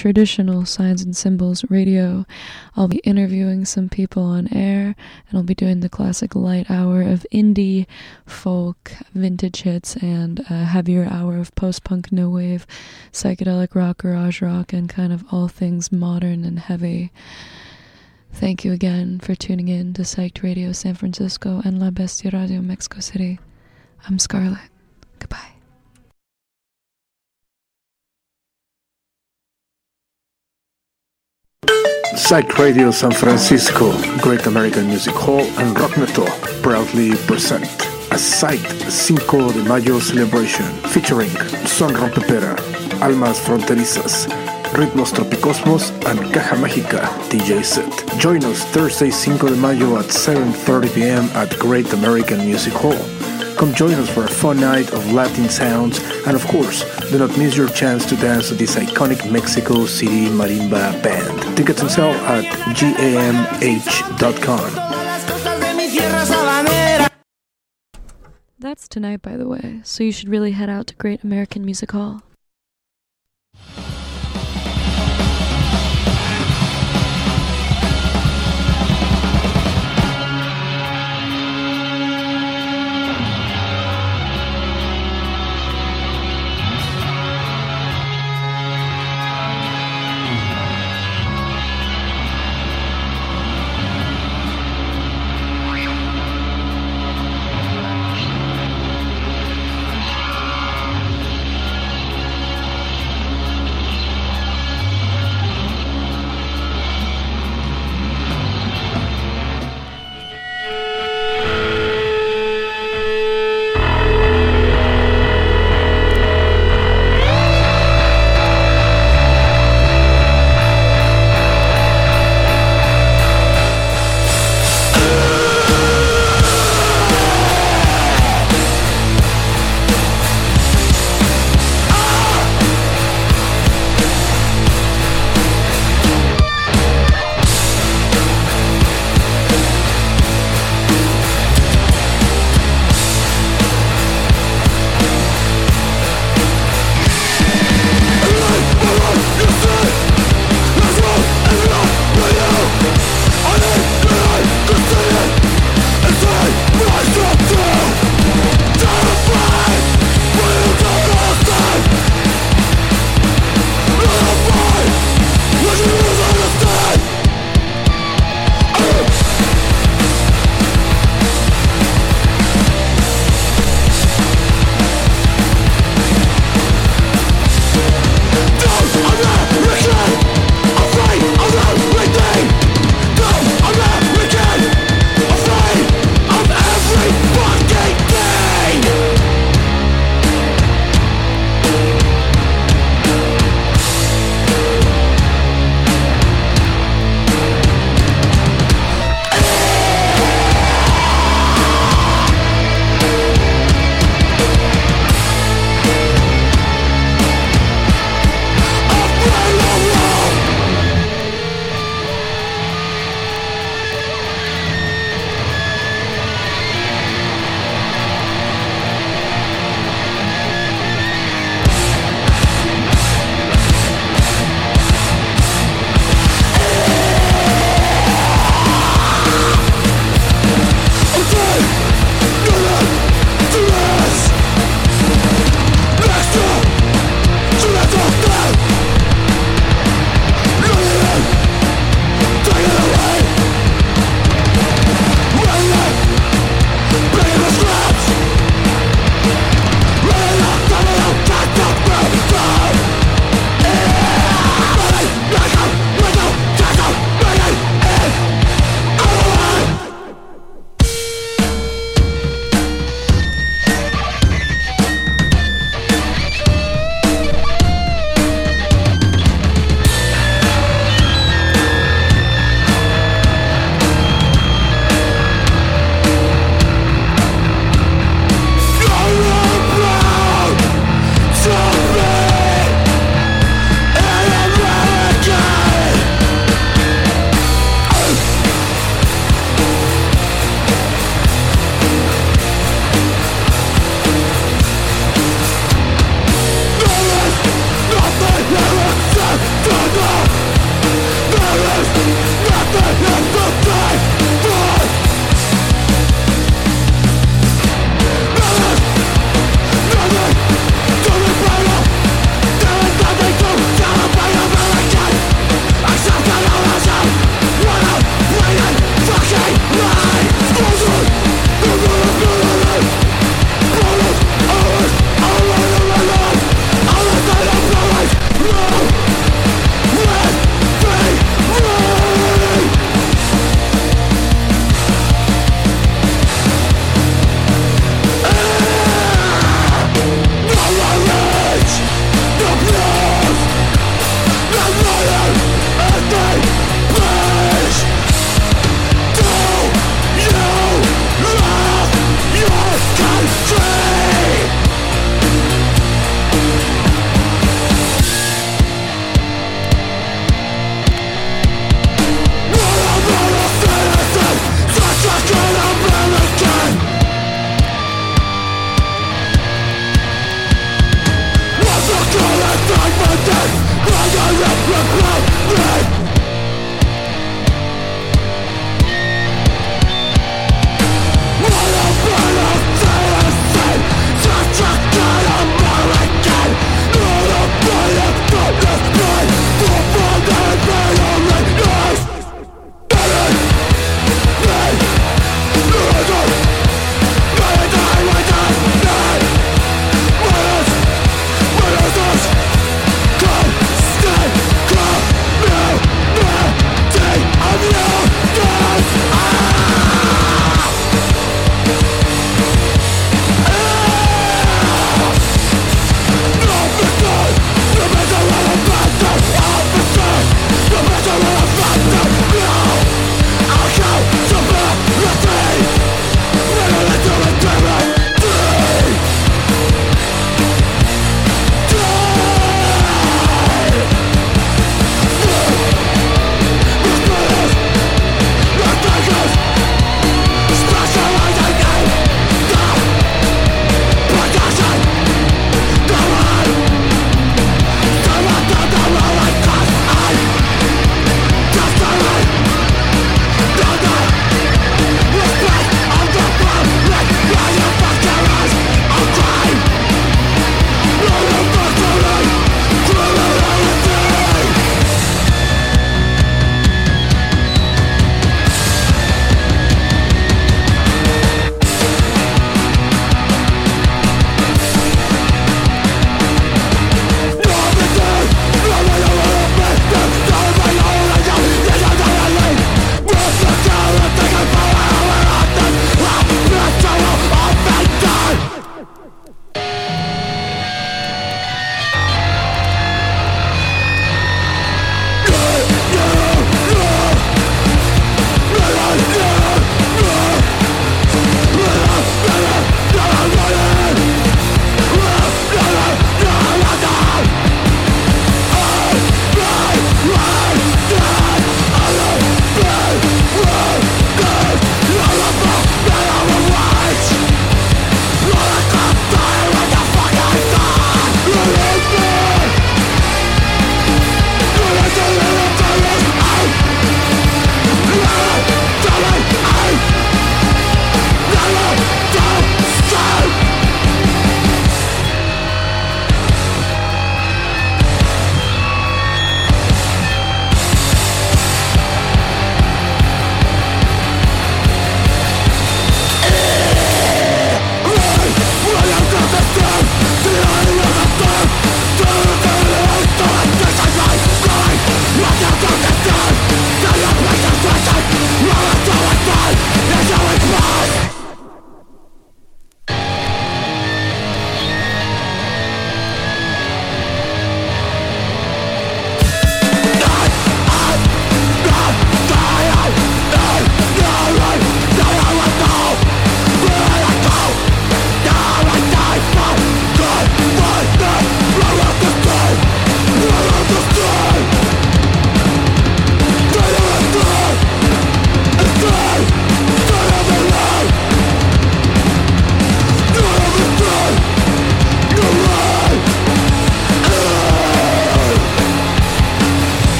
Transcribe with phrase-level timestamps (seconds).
[0.00, 2.24] traditional signs and symbols radio.
[2.74, 4.94] I'll be interviewing some people on air,
[5.28, 7.84] and I'll be doing the classic light hour of indie,
[8.24, 12.66] folk, vintage hits, and a heavier hour of post punk, no wave,
[13.12, 17.12] psychedelic rock, garage rock, and kind of all things modern and heavy.
[18.32, 22.62] Thank you again for tuning in to Psyched Radio San Francisco and La Bestia Radio
[22.62, 23.38] Mexico City.
[24.08, 24.70] I'm Scarlett.
[25.18, 25.59] Goodbye.
[32.20, 36.26] Psych Radio San Francisco, Great American Music Hall, and Rock Metal
[36.62, 37.64] proudly present
[38.12, 41.30] a Psyched Cinco de Mayo celebration featuring
[41.66, 42.54] Son Rompe Pera,
[43.02, 44.28] Almas Fronterizas,
[44.74, 47.90] Ritmos Tropicosmos, and Caja Mágica DJ set.
[48.18, 51.24] Join us Thursday 5 de Mayo at 7.30 p.m.
[51.34, 53.19] at Great American Music Hall.
[53.60, 57.36] Come join us for a fun night of Latin sounds, and of course, do not
[57.36, 61.58] miss your chance to dance with this iconic Mexico City marimba band.
[61.58, 63.50] Tickets on sale at gamh.com.
[68.58, 71.90] That's tonight, by the way, so you should really head out to Great American Music
[71.92, 72.22] Hall.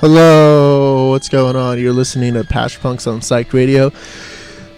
[0.00, 1.78] Hello, what's going on?
[1.78, 3.92] You're listening to Patched Punks on Psych Radio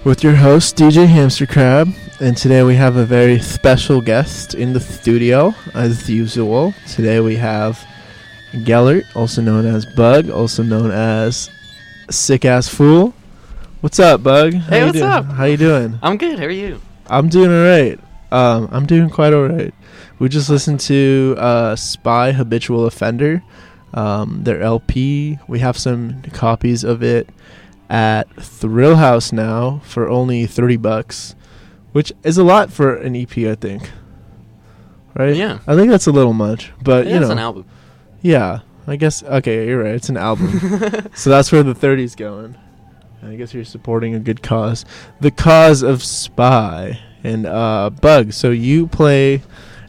[0.02, 1.88] with your host, DJ Hamster Crab.
[2.20, 6.74] And today we have a very special guest in the studio, as usual.
[6.88, 7.78] Today we have
[8.64, 11.48] Gellert, also known as Bug, also known as
[12.10, 13.14] Sick Ass Fool.
[13.80, 14.54] What's up, Bug?
[14.54, 15.08] How Hey, you what's doing?
[15.10, 15.26] up?
[15.26, 15.98] How you doing?
[16.02, 16.40] I'm good.
[16.40, 16.80] How are you?
[17.06, 18.00] I'm doing alright.
[18.32, 19.72] Um, I'm doing quite alright.
[20.18, 23.42] We just listened to uh, Spy Habitual Offender,
[23.94, 25.38] um, their LP.
[25.48, 27.28] We have some copies of it
[27.90, 31.34] at Thrill House now for only 30 bucks,
[31.92, 33.90] which is a lot for an EP, I think.
[35.14, 35.36] Right?
[35.36, 35.58] Yeah.
[35.66, 37.32] I think that's a little much, but yeah, you it's know.
[37.32, 37.64] an album.
[38.22, 39.22] Yeah, I guess.
[39.22, 39.94] Okay, you're right.
[39.94, 40.58] It's an album,
[41.14, 42.56] so that's where the 30's going.
[43.22, 44.84] I guess you're supporting a good cause,
[45.20, 48.32] the cause of Spy and uh, Bug.
[48.32, 49.42] So you play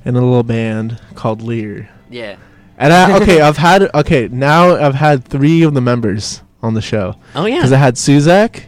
[0.06, 2.36] in a little band called Lear, Yeah.
[2.84, 6.82] And I, okay, I've had okay now I've had three of the members on the
[6.82, 7.56] show Oh yeah.
[7.58, 8.64] because I had Suzak,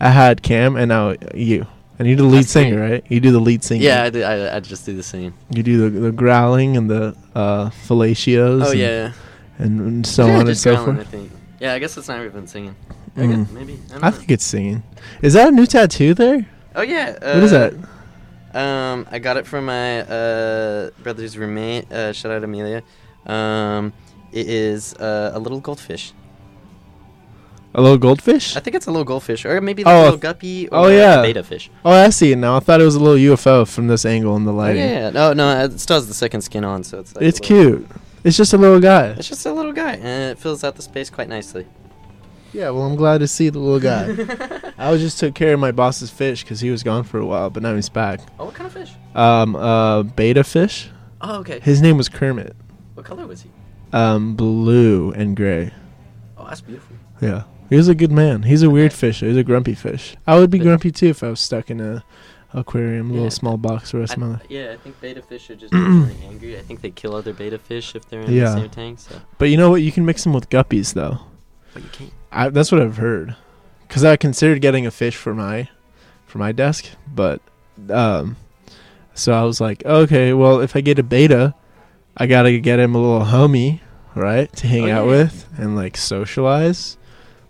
[0.00, 1.66] I had Cam, and now you.
[2.00, 2.62] And you do the lead That's great.
[2.70, 3.04] singer, right?
[3.08, 3.82] You do the lead singer.
[3.82, 5.34] yeah, I, do, I, I just do the singing.
[5.50, 8.64] You do the, the growling and the uh, fellatios.
[8.66, 9.12] Oh and, yeah.
[9.58, 11.08] and, and so yeah, on and so growling, forth.
[11.08, 11.32] I think.
[11.58, 12.76] Yeah, I guess it's not even singing.
[13.16, 13.44] I Mm.
[13.46, 13.72] guess, maybe.
[13.72, 14.84] I, don't I think it's singing.
[15.22, 16.46] Is that a new tattoo there?
[16.76, 17.18] Oh yeah.
[17.20, 17.74] Uh, what is that?
[18.54, 21.90] Um, I got it from my uh, brother's roommate.
[21.92, 22.82] Uh, shout out Amelia.
[23.26, 23.92] Um,
[24.32, 26.12] it is uh, a little goldfish.
[27.74, 28.56] A little goldfish?
[28.56, 30.68] I think it's a little goldfish, or maybe like Oh, a little guppy.
[30.68, 31.20] Or oh, yeah.
[31.20, 31.70] a betta fish.
[31.84, 32.56] Oh, I see it now.
[32.56, 34.82] I thought it was a little UFO from this angle in the Oh, lighting.
[34.82, 35.10] yeah, yeah.
[35.10, 37.14] No, no, it still has the second skin on, so it's.
[37.14, 37.86] Like It's cute.
[38.24, 39.08] It's just a little guy.
[39.10, 41.66] It's just a little guy, and it fills out the space quite nicely.
[42.52, 44.72] Yeah, well, I'm glad to see the little guy.
[44.78, 47.26] I was just took care of my boss's fish because he was gone for a
[47.26, 48.20] while, but now he's back.
[48.38, 48.90] Oh, what kind of fish?
[49.14, 50.88] Um, uh, betta fish.
[51.20, 51.60] Oh, okay.
[51.60, 52.56] His name was Kermit.
[52.98, 53.50] What color was he?
[53.92, 55.72] Um, blue and gray.
[56.36, 56.96] Oh, that's beautiful.
[57.20, 58.42] Yeah, he was a good man.
[58.42, 59.20] He's a weird fish.
[59.20, 60.16] He's a grumpy fish.
[60.26, 62.02] I would be grumpy too if I was stuck in a
[62.52, 63.14] aquarium, Yeah.
[63.14, 64.42] little small box for the rest of my I, life.
[64.48, 66.58] yeah, I think betta fish are just really angry.
[66.58, 68.46] I think they kill other betta fish if they're in Yeah.
[68.56, 68.98] the same tank.
[68.98, 69.80] So, But you know what?
[69.82, 71.20] You can mix them with guppies though.
[71.74, 72.12] but you can't.
[72.32, 73.36] I, that's what I've heard.
[73.88, 75.68] Cause I considered getting a fish for my,
[76.26, 77.40] for my desk, but,
[77.90, 78.36] um,
[79.14, 81.54] so I was like, okay, well, if I get a betta,
[82.18, 83.80] I gotta get him a little homie,
[84.14, 85.10] right, to hang Oh, out yeah.
[85.10, 86.96] with and like socialize.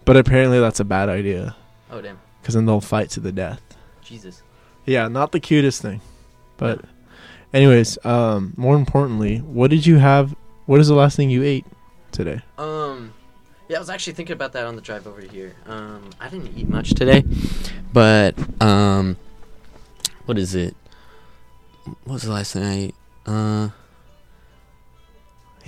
[0.05, 1.55] But apparently that's a bad idea,
[1.91, 3.61] Oh damn, cause then they'll fight to the death.
[4.03, 4.43] Jesus.
[4.87, 6.01] Yeah, not the cutest thing,
[6.57, 6.83] but,
[7.53, 10.35] anyways, um, more importantly, what did you have?
[10.65, 11.67] What is the last thing you ate
[12.11, 12.41] today?
[12.57, 13.13] Um,
[13.69, 15.55] yeah, I was actually thinking about that on the drive over here.
[15.67, 17.23] Um, I didn't eat much today,
[17.93, 19.19] but um,
[20.25, 20.75] what is it?
[22.05, 22.95] What was the last thing I ate?
[23.27, 23.69] Uh,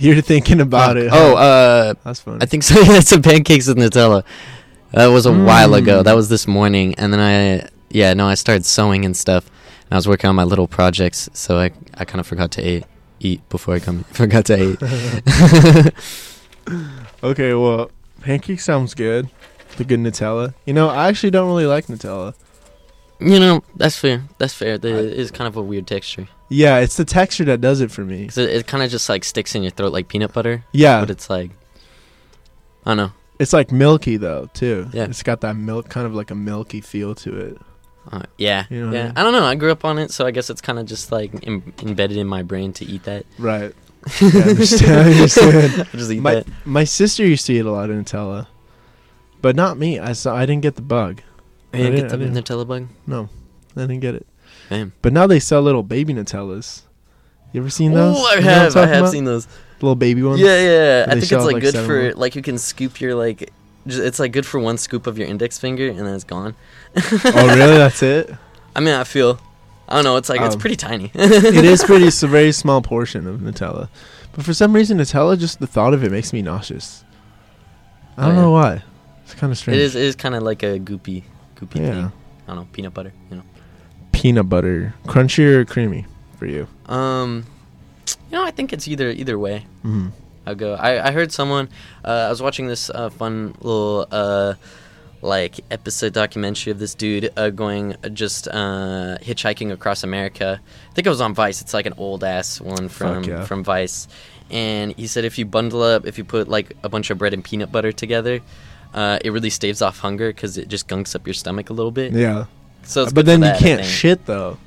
[0.01, 1.09] You're thinking about it.
[1.11, 1.41] Oh, huh?
[1.41, 2.39] uh, that's funny.
[2.41, 2.79] I think so.
[2.79, 4.23] Yeah, some pancakes with Nutella.
[4.91, 6.01] That was a while ago.
[6.01, 6.03] Mm.
[6.03, 9.47] That was this morning, and then I, yeah, no, I started sewing and stuff.
[9.85, 12.67] And I was working on my little projects, so I, I kind of forgot to
[12.67, 12.85] eat,
[13.19, 14.03] eat before I come.
[14.11, 15.93] Forgot to eat.
[17.23, 17.91] Okay, well,
[18.21, 19.29] pancake sounds good.
[19.77, 20.55] The good Nutella.
[20.65, 22.33] You know, I actually don't really like Nutella.
[23.21, 24.23] You know, that's fair.
[24.37, 24.73] That's fair.
[24.75, 26.27] It is kind of a weird texture.
[26.49, 28.27] Yeah, it's the texture that does it for me.
[28.27, 30.99] 'Cause it, it kind of just like sticks in your throat like peanut butter, Yeah,
[30.99, 31.51] but it's like,
[32.85, 33.11] I don't know.
[33.39, 34.89] it's like milky though too.
[34.91, 35.05] Yeah.
[35.05, 37.57] it's got that milk, kind of like a milky feel to it.
[38.11, 39.03] Uh, yeah, You know what I yeah.
[39.05, 39.13] mean?
[39.17, 39.43] I don't know.
[39.45, 42.17] I grew up on it, so I guess it's kind of just like Im- embedded
[42.17, 43.25] in my brain to eat that.
[43.37, 43.73] Right.
[44.19, 44.91] Yeah, I understand.
[44.91, 45.87] I understand.
[45.91, 46.47] Just eat My that.
[46.65, 48.47] my sister used to eat a lot of Nutella,
[49.43, 49.99] but not me.
[49.99, 50.35] I saw.
[50.35, 51.21] I didn't get the bug.
[51.73, 52.87] You didn't I get the didn't- I Nutella bug.
[53.07, 53.29] No,
[53.75, 54.27] I didn't get it.
[54.69, 54.93] Damn.
[55.01, 56.81] But now they sell little baby Nutellas.
[57.53, 58.15] You ever seen those?
[58.17, 58.71] Oh, I You know what I'm have.
[58.71, 59.11] I talking have about?
[59.11, 59.47] seen those.
[59.81, 60.39] little baby ones.
[60.39, 61.05] Yeah, yeah.
[61.07, 63.15] I They think sell it's like like good seven for like you can scoop your
[63.15, 63.51] like.
[63.87, 66.55] Just, it's like good for one scoop of your index finger and then it's gone.
[66.95, 67.77] oh, really?
[67.77, 68.33] That's it.
[68.75, 69.39] I mean, I feel.
[69.89, 70.15] I don't know.
[70.17, 71.11] It's like it's Um, pretty tiny.
[71.15, 72.05] it is pretty.
[72.05, 73.89] It's a very small portion of Nutella,
[74.33, 77.03] but for some reason, Nutella just the thought of it makes me nauseous.
[78.17, 78.41] I Oh, don't yeah.
[78.43, 78.83] know why.
[79.25, 79.79] It's kind of It strange.
[79.81, 79.95] is.
[79.95, 81.23] It is kind of like a goopy,
[81.61, 81.93] goopy Yeah.
[81.93, 82.11] thing.
[82.47, 83.13] I don't know, peanut butter.
[83.29, 83.43] You know.
[84.11, 86.05] Peanut butter, crunchy or creamy
[86.37, 86.67] for you?
[86.87, 87.45] Um,
[88.29, 89.65] you know, I think it's either either way.
[89.85, 90.09] Mm-hmm.
[90.45, 90.73] I'll go.
[90.73, 91.69] I, I heard someone.
[92.03, 94.55] Uh, I was watching this uh, fun little uh,
[95.21, 100.59] like episode documentary of this dude uh, going uh, just uh, hitchhiking across America.
[100.89, 101.61] I think it was on Vice.
[101.61, 103.45] It's like an old ass one from yeah.
[103.45, 104.07] from Vice.
[104.49, 107.33] And he said if you bundle up, if you put like a bunch of bread
[107.33, 108.41] and peanut butter together,
[108.93, 111.91] uh, it really staves off hunger because it just gunks up your stomach a little
[111.91, 112.13] bit.
[112.13, 112.45] Yeah,
[112.83, 114.57] So, it's but then you that, I can't shit though.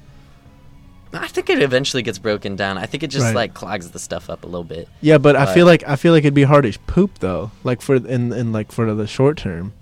[1.12, 2.76] I think it eventually gets broken down.
[2.76, 3.34] I think it just Right.
[3.36, 4.88] like clogs the stuff up a little bit.
[5.00, 7.52] Yeah, but I feel like I feel like it'd be hard to poop though.
[7.62, 9.72] Like for in in like for the short term.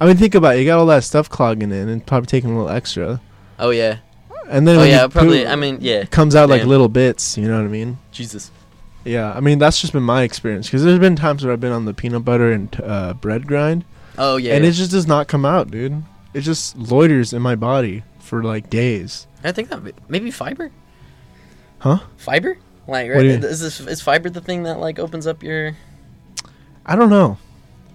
[0.00, 0.60] I mean, think about it.
[0.60, 3.20] You got all that stuff clogging in, and probably taking a little extra,
[3.58, 3.98] Oh yeah.
[4.48, 5.08] and then Oh yeah.
[5.08, 5.46] Probably.
[5.46, 5.96] I mean, yeah.
[6.00, 7.36] it comes out like little bits.
[7.36, 7.98] You know what I mean?
[8.10, 8.50] Jesus.
[9.04, 9.32] Yeah.
[9.32, 11.84] I mean, that's just been my experience because there's been times where I've been on
[11.84, 13.84] the peanut butter and uh, bread grind,
[14.18, 14.54] Oh yeah.
[14.56, 16.02] and it just does not come out, dude.
[16.34, 19.26] It just loiters in my body for like days.
[19.42, 19.80] I think that
[20.10, 20.70] maybe fiber.
[21.78, 22.00] Huh?
[22.16, 22.58] Fiber?
[22.86, 23.44] Like, What do you right?
[23.44, 25.76] Is this is fiber the thing that like opens up your?
[26.84, 27.38] I don't know.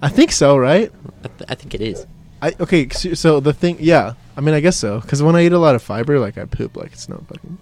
[0.01, 0.91] I think so, right?
[1.23, 2.05] I, th- I think it is.
[2.41, 2.89] I okay.
[2.89, 4.13] So, so the thing, yeah.
[4.37, 4.99] I mean, I guess so.
[4.99, 7.57] Because when I eat a lot of fiber, like I poop like it's no fucking.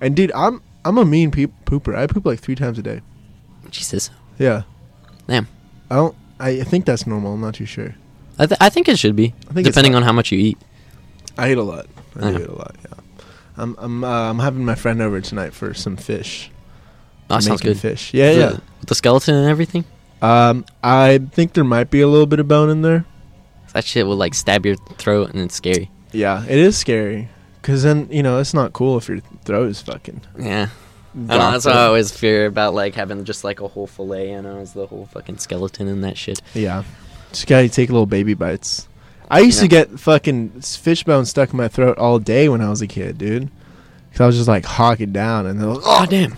[0.00, 1.94] And dude, I'm I'm a mean pooper.
[1.94, 3.00] I poop like three times a day.
[3.70, 4.10] Jesus.
[4.38, 4.62] Yeah.
[5.26, 5.46] Damn.
[5.90, 6.16] I don't.
[6.40, 7.34] I think that's normal.
[7.34, 7.94] I'm not too sure.
[8.38, 9.34] I, th- I think it should be.
[9.48, 10.58] I think depending on how much you eat.
[11.38, 11.86] I eat a lot.
[12.16, 12.38] I do Uh-huh.
[12.40, 12.76] eat a lot.
[12.84, 12.98] Yeah.
[13.56, 16.50] I'm I'm uh, I'm having my friend over tonight for some fish.
[17.30, 17.78] Oh, that sounds good.
[17.78, 18.12] Fish.
[18.12, 18.50] Yeah, the, yeah.
[18.80, 19.84] With the skeleton and everything.
[20.20, 23.04] Um, I think there might be a little bit of bone in there.
[23.74, 25.90] That shit will like stab your throat and it's scary.
[26.12, 27.28] Yeah, it is scary.
[27.62, 30.20] Cause then you know it's not cool if your throat is fucking.
[30.38, 30.68] Yeah.
[31.14, 34.30] I know, that's what I always fear about like having just like a whole fillet,
[34.32, 36.40] you know, is the whole fucking skeleton and that shit.
[36.54, 36.84] Yeah.
[37.30, 38.88] Just gotta take little baby bites.
[39.30, 42.68] I used to get fucking fish bone stuck in my throat all day when I
[42.68, 43.50] was a kid, dude.
[44.12, 46.32] Cause I was just like hawking down and then, like, oh damn.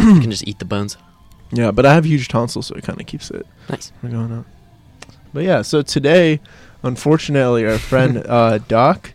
[0.00, 0.96] you can just eat the bones.
[1.52, 3.92] Yeah, but I have huge tonsils, so it kind of keeps it Nice.
[4.02, 4.46] going up.
[5.32, 6.40] But yeah, so today,
[6.84, 9.12] unfortunately, our friend uh, Doc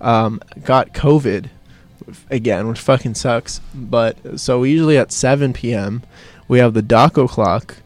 [0.00, 1.50] um, got COVID
[2.30, 3.60] again, which fucking sucks.
[3.74, 6.02] But so usually at 7 p.m.
[6.46, 7.76] we have the Doc o'clock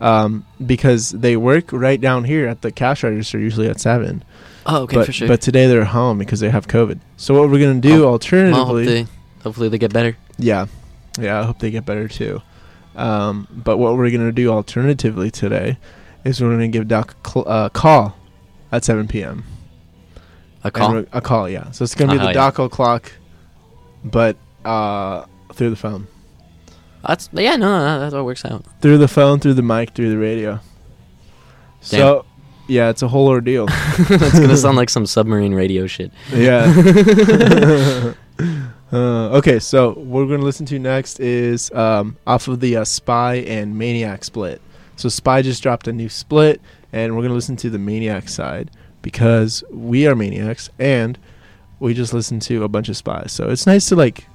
[0.00, 4.24] um, because they work right down here at the cash register usually at 7.
[4.68, 5.28] Oh, okay, but, for sure.
[5.28, 6.98] but today they're home because they have COVID.
[7.16, 9.06] So what we're gonna do Oh, alternatively, hopefully,
[9.42, 10.16] hopefully they get better.
[10.38, 10.66] yeah,
[11.20, 12.42] yeah, I hope they get better too.
[12.96, 15.78] Um, but what we're gonna do alternatively today
[16.24, 18.16] is we're gonna give Doc a cl- uh, call
[18.76, 19.44] at 7 p.m.
[20.64, 21.04] A call.
[21.12, 21.70] a call, yeah.
[21.70, 22.32] So it's gonna be Oh, the yeah.
[22.32, 23.12] Doc o'clock,
[24.04, 26.06] but uh, through the phone,
[27.06, 28.64] That's yeah, no, no, that's what works out.
[28.80, 30.60] through the phone, through the mic, through the radio.
[31.80, 32.24] So,
[32.66, 33.66] yeah, it's a whole ordeal.
[34.08, 36.10] That's gonna sound like some submarine radio shit.
[36.32, 36.64] Yeah.
[38.92, 42.76] uh, okay, so what we're going to listen to next is um, off of the
[42.78, 44.60] uh, Spy and Maniac split.
[44.96, 46.60] So Spy just dropped a new split,
[46.92, 48.70] and we're going to listen to the Maniac side
[49.02, 51.18] because we are Maniacs and
[51.80, 53.32] we just listened to a bunch of Spies.
[53.32, 54.26] So it's nice to like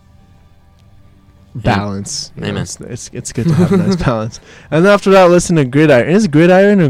[1.56, 2.32] balance.
[2.36, 2.64] you know, Amen.
[2.64, 4.40] It's, it's it's good to have a nice balance.
[4.70, 6.10] And then after that, listen to Gridiron.
[6.10, 6.90] Is Gridiron or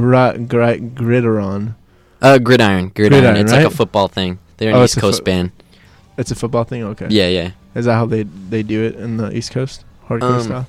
[0.00, 1.74] gra- gra- Gridiron?
[2.22, 3.22] Uh, gridiron, gridiron.
[3.22, 4.38] Gridiron, it's like a football thing.
[4.56, 5.52] They're an Oh, East Coast fo- band.
[6.16, 6.82] It's a football thing.
[6.82, 7.06] Okay.
[7.10, 9.84] Yeah, yeah, Is that how they they do it in the East Coast?
[10.08, 10.68] Hardcore Um, style?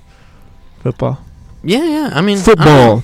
[0.81, 1.19] Football.
[1.63, 2.09] yeah, yeah.
[2.13, 2.65] I mean, Football.
[2.97, 3.03] know.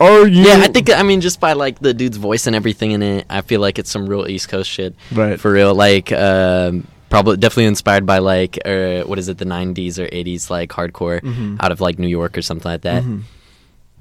[0.00, 0.44] Are you?
[0.44, 3.26] Yeah, I think I mean just by like the dude's voice and everything in it,
[3.28, 5.38] I feel like it's some real East Coast shit Right.
[5.40, 5.74] for real.
[5.74, 10.50] Like, um, probably definitely inspired by like, uh, what is it, the '90s or '80s
[10.50, 11.56] like hardcore Mhm.
[11.60, 13.02] out of like New York or something like that.
[13.02, 13.22] Mhm.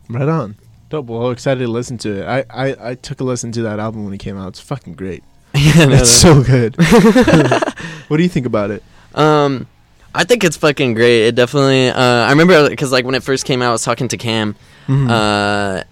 [0.09, 0.55] Right on.
[0.89, 1.07] Dope.
[1.07, 2.25] Well, excited to listen to it.
[2.27, 4.49] I, I, I took a listen to that album when it came out.
[4.49, 5.23] It's fucking great.
[5.53, 6.41] yeah, no, it's no.
[6.41, 6.75] so good.
[8.07, 8.83] what do you think about it?
[9.15, 9.67] Um,
[10.15, 11.27] I think it's fucking great.
[11.27, 11.89] It definitely.
[11.89, 14.55] Uh, I remember because like when it first came out, I was talking to Cam,
[14.87, 15.09] Mhm.
[15.09, 15.83] uh,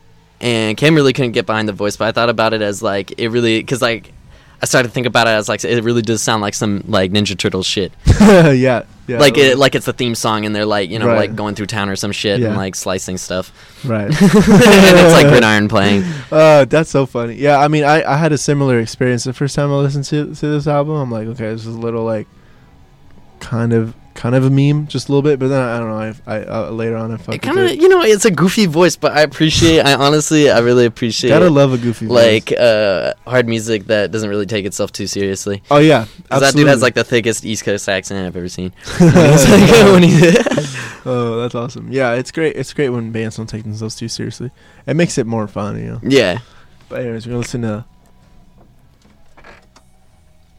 [0.42, 3.14] and Cam really couldn't get behind the voice, but I thought about it as like
[3.18, 4.12] it really because like
[4.62, 7.12] I started to think about it as like it really does sound like some like
[7.12, 7.92] Ninja Turtles shit.
[8.22, 8.84] yeah.
[9.08, 9.20] Yeah.
[9.20, 11.18] like it like it's the theme song, and they're like you know Right.
[11.30, 12.48] like going through town or some shit Yeah.
[12.50, 13.52] and like slicing stuff,
[13.86, 14.06] right.
[14.10, 16.04] and it's like gridiron playing.
[16.32, 17.36] Uh, that's so funny.
[17.36, 20.34] Yeah, I mean, I, I had a similar experience the first time I listened to
[20.36, 20.96] to this album.
[20.96, 22.28] I'm like, okay, this is a little like,
[23.40, 25.38] kind of kind of a meme, just a little bit.
[25.38, 26.16] But then I, don't know.
[26.26, 28.66] I, I uh, later on I fucked It kind of you know it's a goofy
[28.66, 29.82] voice, but I appreciate.
[29.82, 31.30] I honestly I really appreciate.
[31.30, 32.16] Gotta love a goofy voice.
[32.16, 35.62] like uh, hard music that doesn't really take itself too seriously.
[35.70, 38.72] Oh yeah, that dude has like the thickest East Coast accent I've ever seen.
[39.00, 40.16] It's like, when he-
[41.06, 41.92] oh, that's awesome.
[41.92, 42.56] Yeah, it's great.
[42.56, 44.50] It's great when bands don't take themselves too seriously.
[44.88, 46.00] It makes it more fun, you know.
[46.02, 46.40] yeah.
[46.90, 47.86] But anyways, we're gonna listen to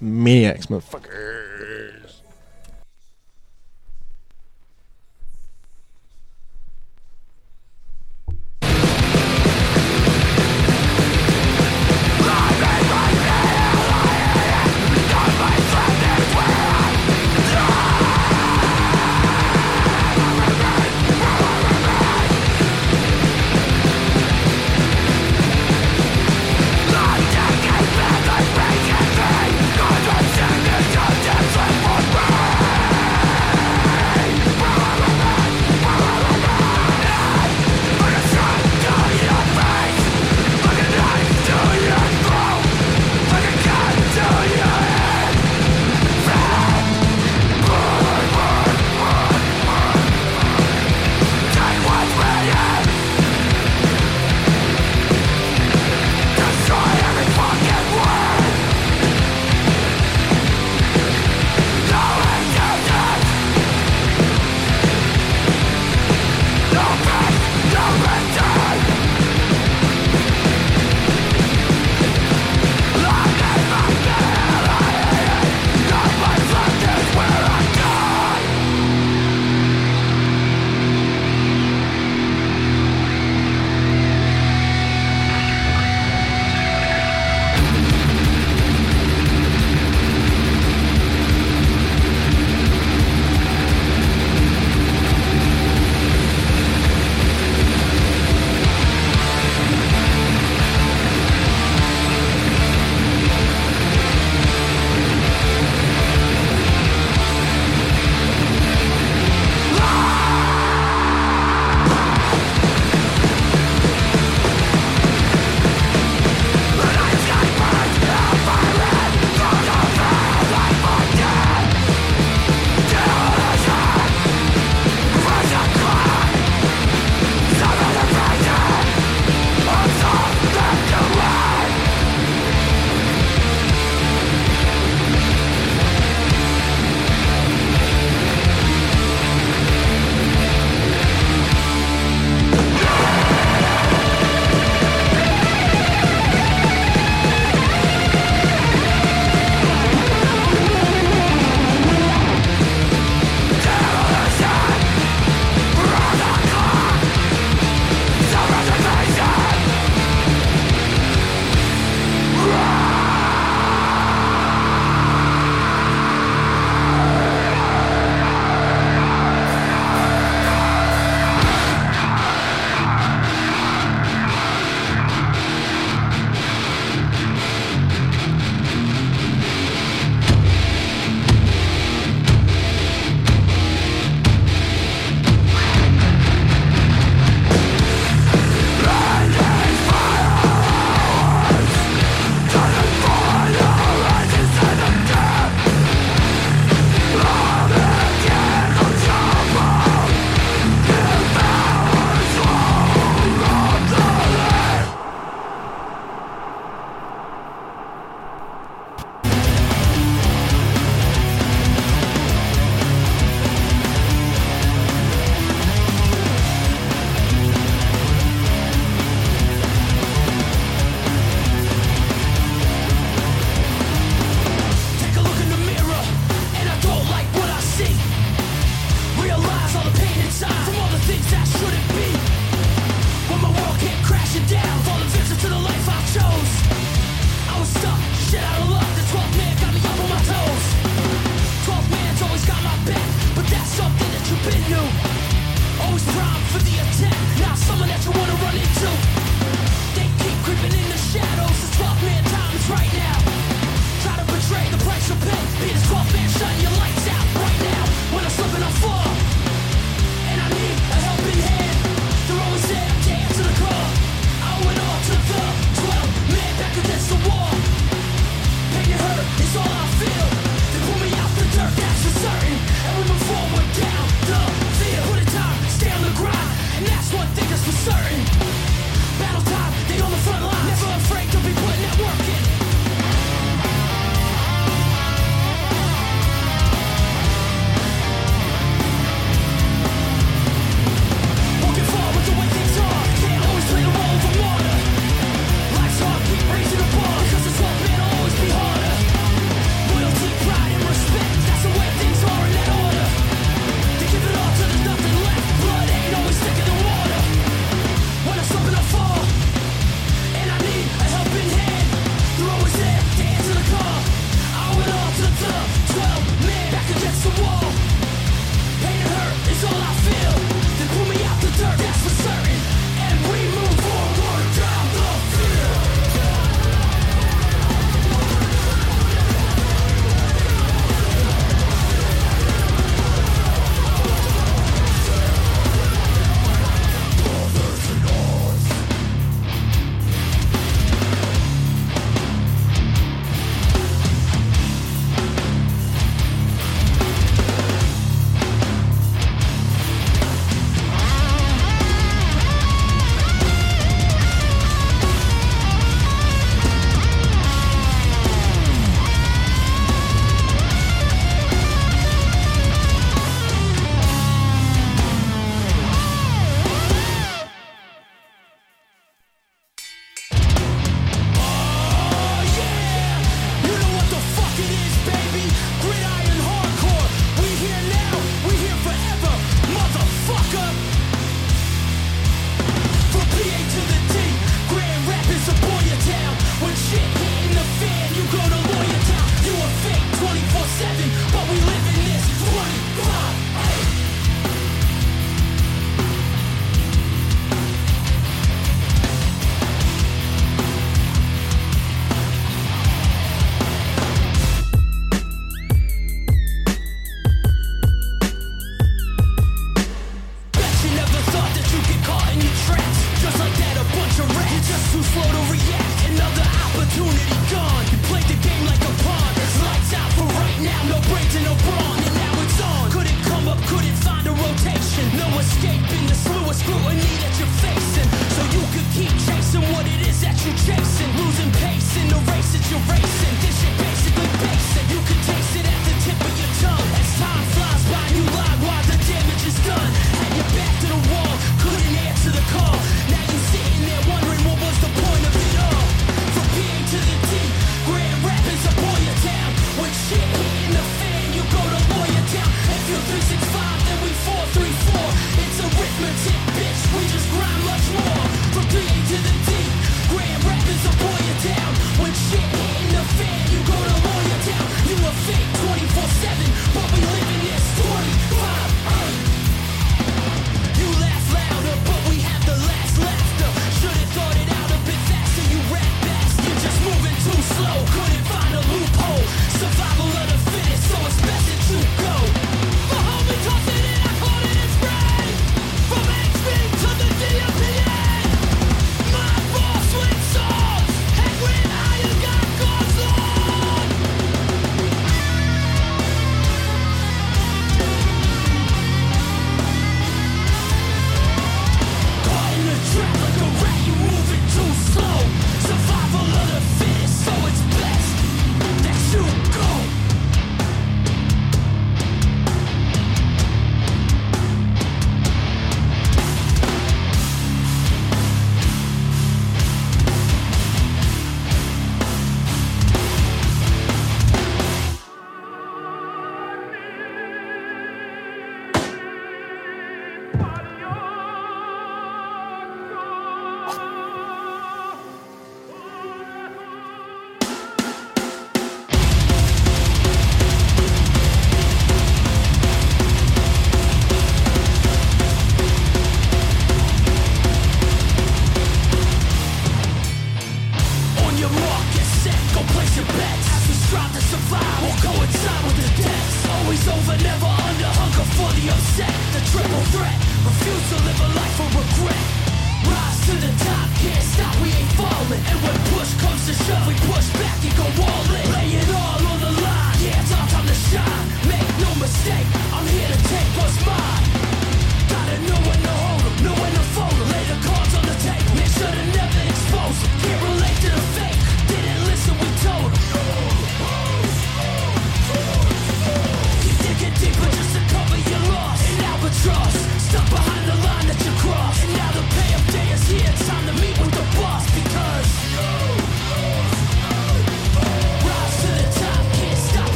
[0.00, 1.99] Maniacs, motherfuckers.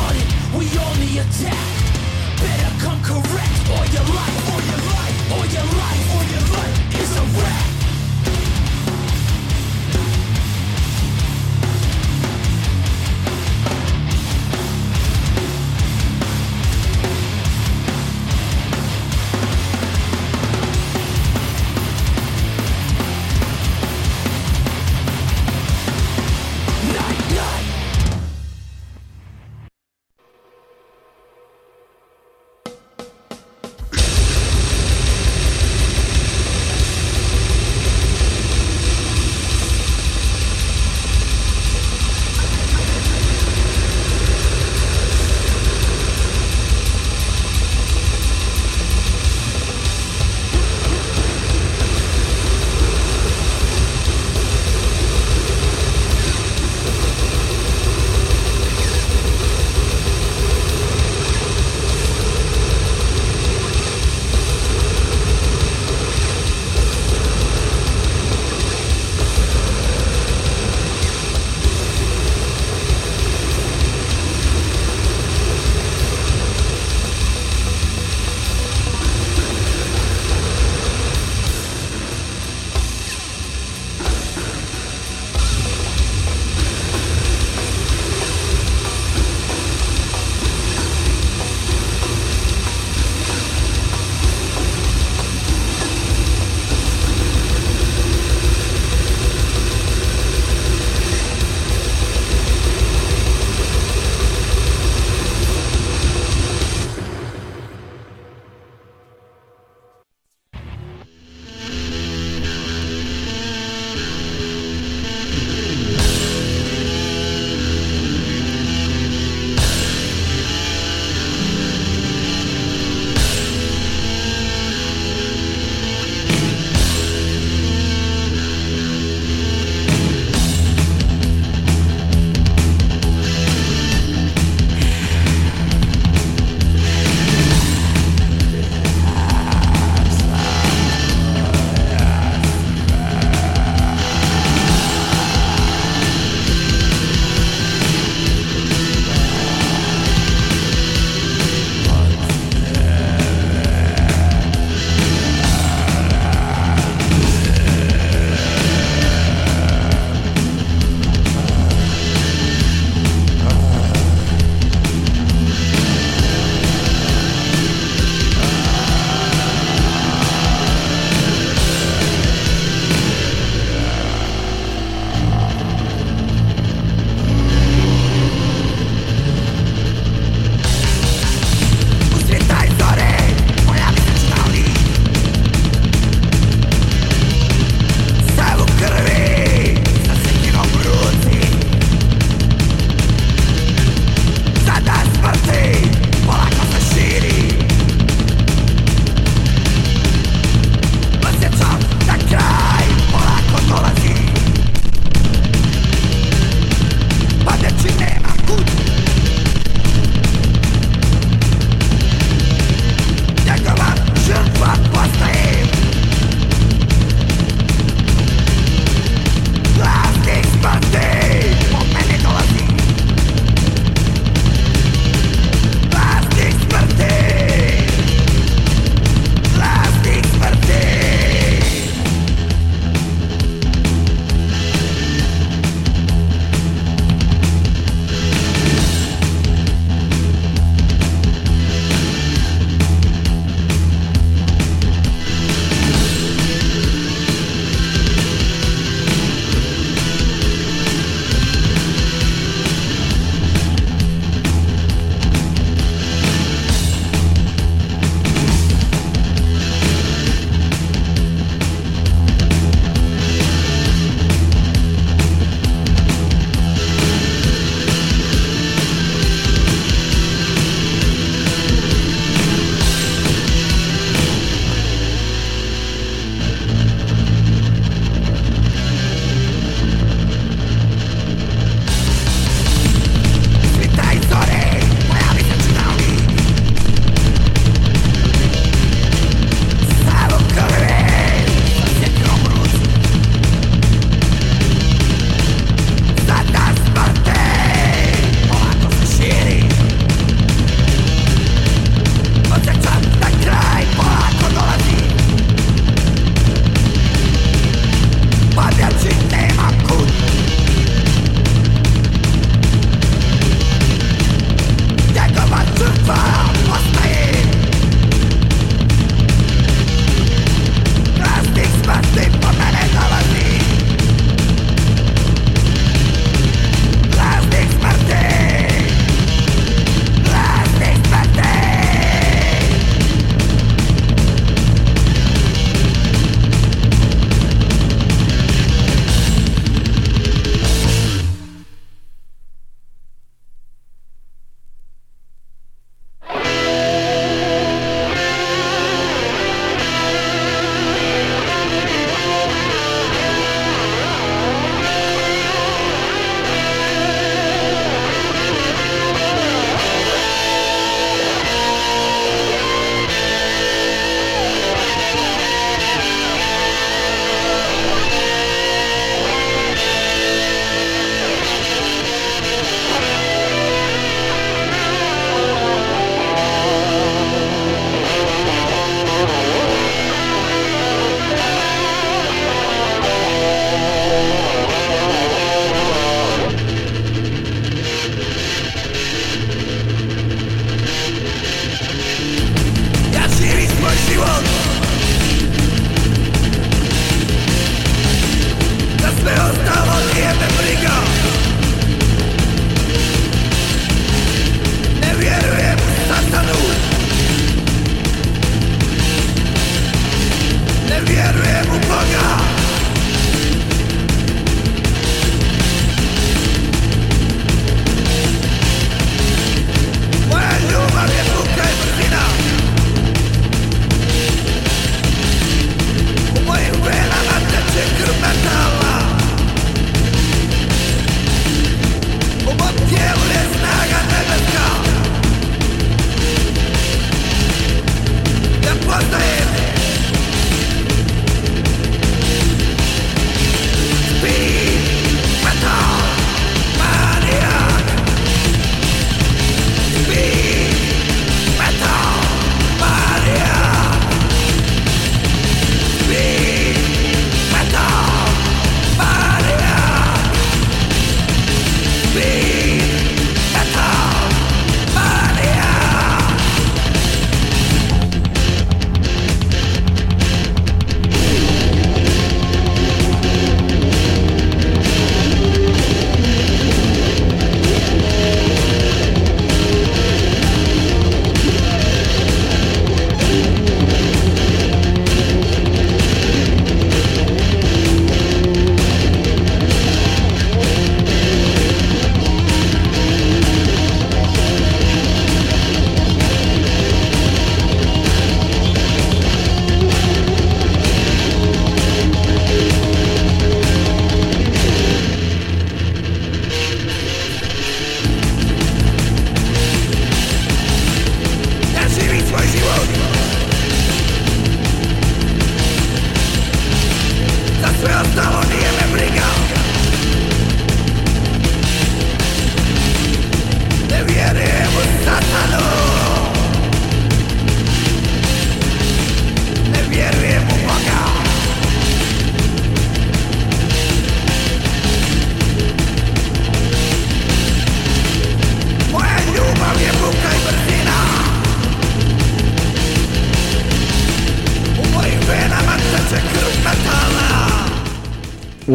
[0.00, 1.68] started, we only attack.
[2.40, 7.00] Better come correct, or your life, or your life, or your life, or your life
[7.00, 7.69] is a wreck.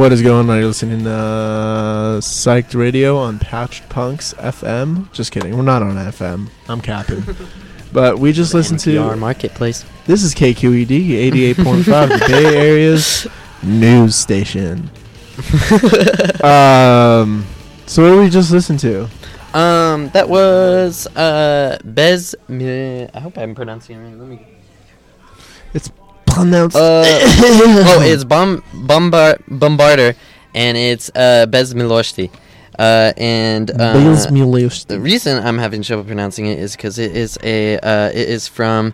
[0.05, 0.57] What is going on?
[0.57, 5.11] You're listening to uh, Psyched Radio on Patched Punks FM.
[5.13, 5.57] Just kidding.
[5.57, 6.47] We're not on FM.
[6.69, 7.23] I'm capping.
[7.91, 9.15] but we just listened NPR to.
[9.15, 9.83] Marketplace.
[10.05, 11.85] This is KQED 88.5,
[12.19, 13.25] the Bay Area's
[13.63, 14.91] news station.
[16.43, 17.43] um,
[17.87, 19.09] so what did we just listen to?
[19.55, 22.35] Um, that was uh Bez.
[22.47, 24.19] I hope I'm pronouncing it right.
[24.19, 24.45] Let me.
[26.37, 30.15] Uh, oh, it's Bomb Bombar Bombarder,
[30.53, 32.29] and it's uh Bez Miloshti.
[32.77, 34.87] Uh, and uh, Bales Milosti.
[34.87, 38.47] the reason I'm having trouble pronouncing it is because it is a uh, it is
[38.49, 38.93] from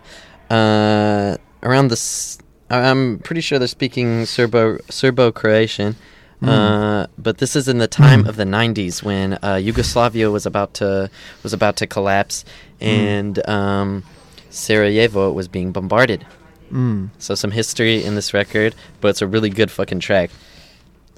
[0.50, 1.94] uh, around the.
[1.94, 2.38] S-
[2.70, 5.96] I'm pretty sure they're speaking Serbo Serbo Croatian.
[6.42, 8.28] Uh, but this is in the time Mm.
[8.28, 11.08] of the 90s when uh, Yugoslavia was about to
[11.44, 12.44] was about to collapse
[12.80, 14.02] and um,
[14.50, 16.26] Sarajevo was being bombarded.
[16.72, 20.30] Mm, So some history in this record, but it's a really good fucking track.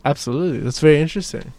[0.05, 0.59] absolutely.
[0.59, 1.53] That's very interesting.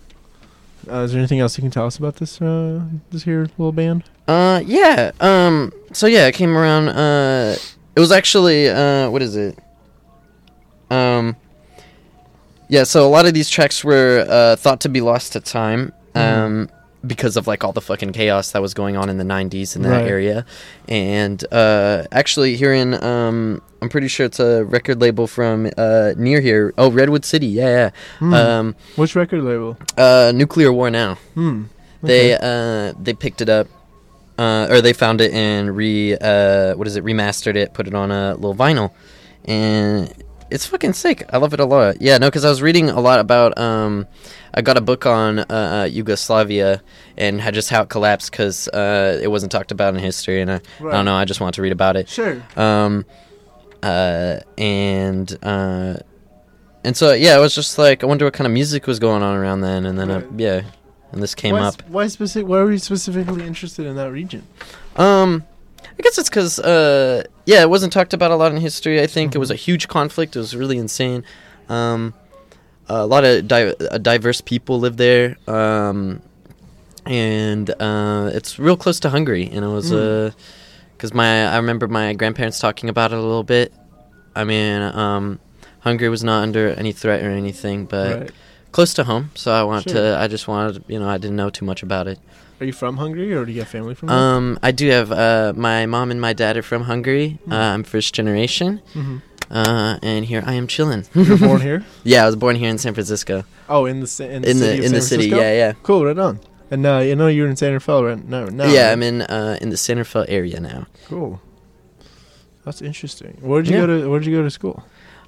[0.88, 2.80] Uh, is there anything else you can tell us about this uh,
[3.10, 4.04] this here little band?
[4.28, 5.12] Uh, yeah.
[5.20, 6.89] Um, so yeah, it came around.
[6.89, 7.56] Uh,
[7.96, 9.58] it was actually uh, what is it?
[10.91, 11.36] Um,
[12.70, 12.84] yeah.
[12.84, 15.91] So a lot of these tracks were uh, thought to be lost to time.
[16.14, 16.70] Um.
[17.06, 19.82] Because of like all the fucking chaos that was going on in the '90s in
[19.84, 20.08] that Right.
[20.08, 20.45] area,
[20.88, 26.14] and uh, actually here in um, I'm pretty sure it's a record label from uh,
[26.18, 26.74] near here.
[26.78, 27.89] Oh, Redwood City, yeah, yeah.
[28.20, 28.34] Hmm.
[28.34, 29.78] Um, Which record label?
[29.97, 31.16] uh, Nuclear War Now.
[31.36, 31.64] Hmm.
[32.01, 32.89] They okay.
[32.89, 33.68] uh they picked it up,
[34.38, 37.93] uh, or they found it and re uh what is it remastered it, put it
[37.93, 38.91] on a little vinyl,
[39.45, 40.12] and
[40.50, 41.26] it's fucking sick.
[41.32, 42.02] I love it a lot.
[42.02, 44.08] Yeah, no, because I was reading a lot about um,
[44.54, 46.82] I got a book on uh, uh, Yugoslavia
[47.18, 50.52] and how, just how it collapsed because uh, it wasn't talked about in history, and
[50.52, 51.16] I, I don't know.
[51.16, 52.08] I just want to read about it.
[52.10, 52.41] Sure.
[52.56, 53.06] Um,
[53.84, 55.98] uh, and uh,
[56.84, 59.24] and so yeah, I was just like, I wonder what kind of music was going
[59.24, 60.39] on around then, and then uh, Right.
[60.39, 60.62] yeah,
[61.12, 61.82] and this came why, up.
[61.88, 62.48] Why specific?
[62.48, 64.43] Why were you specifically interested in that region?
[64.96, 65.43] Um,
[65.84, 69.02] I guess it's because, uh, yeah, it wasn't talked about a lot in history.
[69.02, 70.36] I think it was a huge conflict.
[70.36, 71.24] It was really insane.
[71.70, 72.14] Um,
[72.88, 75.38] a lot of di- uh, diverse people live there.
[75.48, 76.22] Um,
[77.06, 79.46] and uh, it's real close to Hungary.
[79.52, 80.34] And it was Mm.
[80.98, 83.74] because my I remember my grandparents talking about it a little bit.
[84.36, 85.39] I mean, um,
[85.82, 88.32] Hungary was not under any threat or anything, but right.
[88.72, 89.30] close to home.
[89.36, 90.02] So I wanted Sure.
[90.02, 90.18] to.
[90.20, 92.20] I just wanted, you know, I didn't know too much about it.
[92.60, 94.18] Are you from Hungary, or do you have family from there?
[94.18, 97.38] Um, I do have uh, my mom and my dad are from Hungary.
[97.45, 97.51] Hmm.
[97.51, 99.18] Uh, I'm first generation, hmm
[99.51, 101.06] uh, and here I am chilling.
[101.14, 101.84] You were born here?
[102.03, 103.43] yeah, I was born here in San Francisco.
[103.70, 106.18] Oh, in the in the In city the in the city, yeah, yeah, Cool, right
[106.18, 106.39] on.
[106.72, 108.45] And uh, you know you're in Santa Fe right now.
[108.45, 108.86] now yeah.
[108.88, 108.91] right?
[108.93, 110.88] I'm in uh, in the Santa Fe area now.
[111.08, 111.39] Cool.
[112.64, 113.38] That's interesting.
[113.41, 113.86] Where did you Yeah.
[113.86, 114.10] go to?
[114.10, 114.84] Where did you go to school?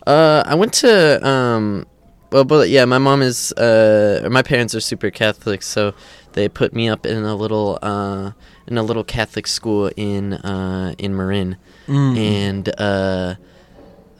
[0.08, 0.92] Uh, I went to
[1.28, 1.86] um,
[2.32, 5.94] well, but yeah, my mom is uh, my parents are super Catholic, so
[6.38, 8.32] they put me up in a little uh,
[8.68, 11.58] in a little Catholic school in uh, in Marin.
[11.88, 12.18] Mm.
[12.18, 13.36] and uh,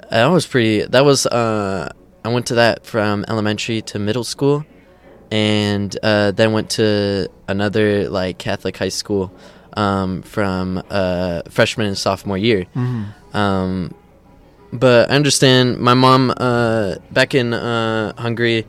[0.10, 0.84] that was pretty.
[0.86, 1.92] That was uh,
[2.26, 4.66] I went to that from elementary to middle school,
[5.32, 9.32] and uh, then went to another like Catholic high school
[9.76, 12.66] um, from uh, freshman and sophomore year.
[12.76, 13.14] Mhm.
[13.36, 13.94] Um,
[14.74, 18.66] but I understand my mom uh, back in uh, Hungary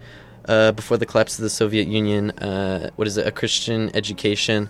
[0.48, 2.30] uh, before the collapse of the Soviet Union.
[2.32, 3.26] Uh, what is it?
[3.26, 4.68] A Christian education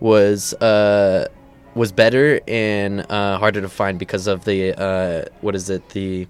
[0.00, 1.26] was uh,
[1.74, 5.88] was better and uh, harder to find because of the uh, what is it?
[5.90, 6.28] The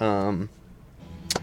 [0.00, 0.48] um,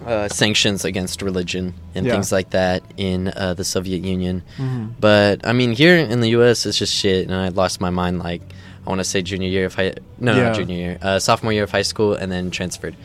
[0.06, 2.14] uh, sanctions against religion and Yeah.
[2.14, 4.42] things like that in uh, the Soviet Union.
[4.58, 4.94] Mhm.
[5.00, 8.20] But I mean, here in the U.S., it's just shit, and I lost my mind.
[8.20, 8.42] Like
[8.86, 10.44] I want to say junior year of high, no, Yeah.
[10.44, 12.96] not junior year, uh, sophomore year of high school, and then transferred.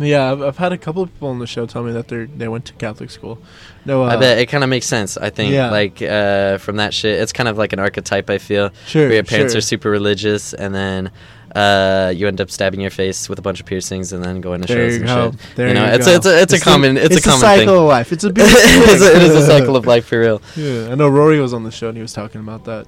[0.00, 2.24] Yeah, I've, I've had a couple of people on the show tell me that they
[2.26, 3.38] they went to Catholic school.
[3.84, 5.16] No, uh, I bet it kind of makes sense.
[5.16, 5.70] I think, Yeah.
[5.70, 8.28] like uh, from that shit, it's kind of like an archetype.
[8.30, 9.58] I feel Sure, where your parents sure.
[9.58, 11.10] are super religious, and then
[11.56, 14.60] uh, you end up stabbing your face with a bunch of piercings, and then going
[14.60, 15.30] to There shows you and go.
[15.32, 15.56] shit.
[15.56, 16.12] There you know, you it's go.
[16.12, 17.82] a, it's a it's, a the- common it's, a common cycle thing.
[17.82, 18.12] of life.
[18.12, 18.44] It's a big.
[18.46, 20.42] it's, a, it is a cycle of life for real.
[20.56, 22.86] Yeah, I know Rory was on the show and he was talking about that.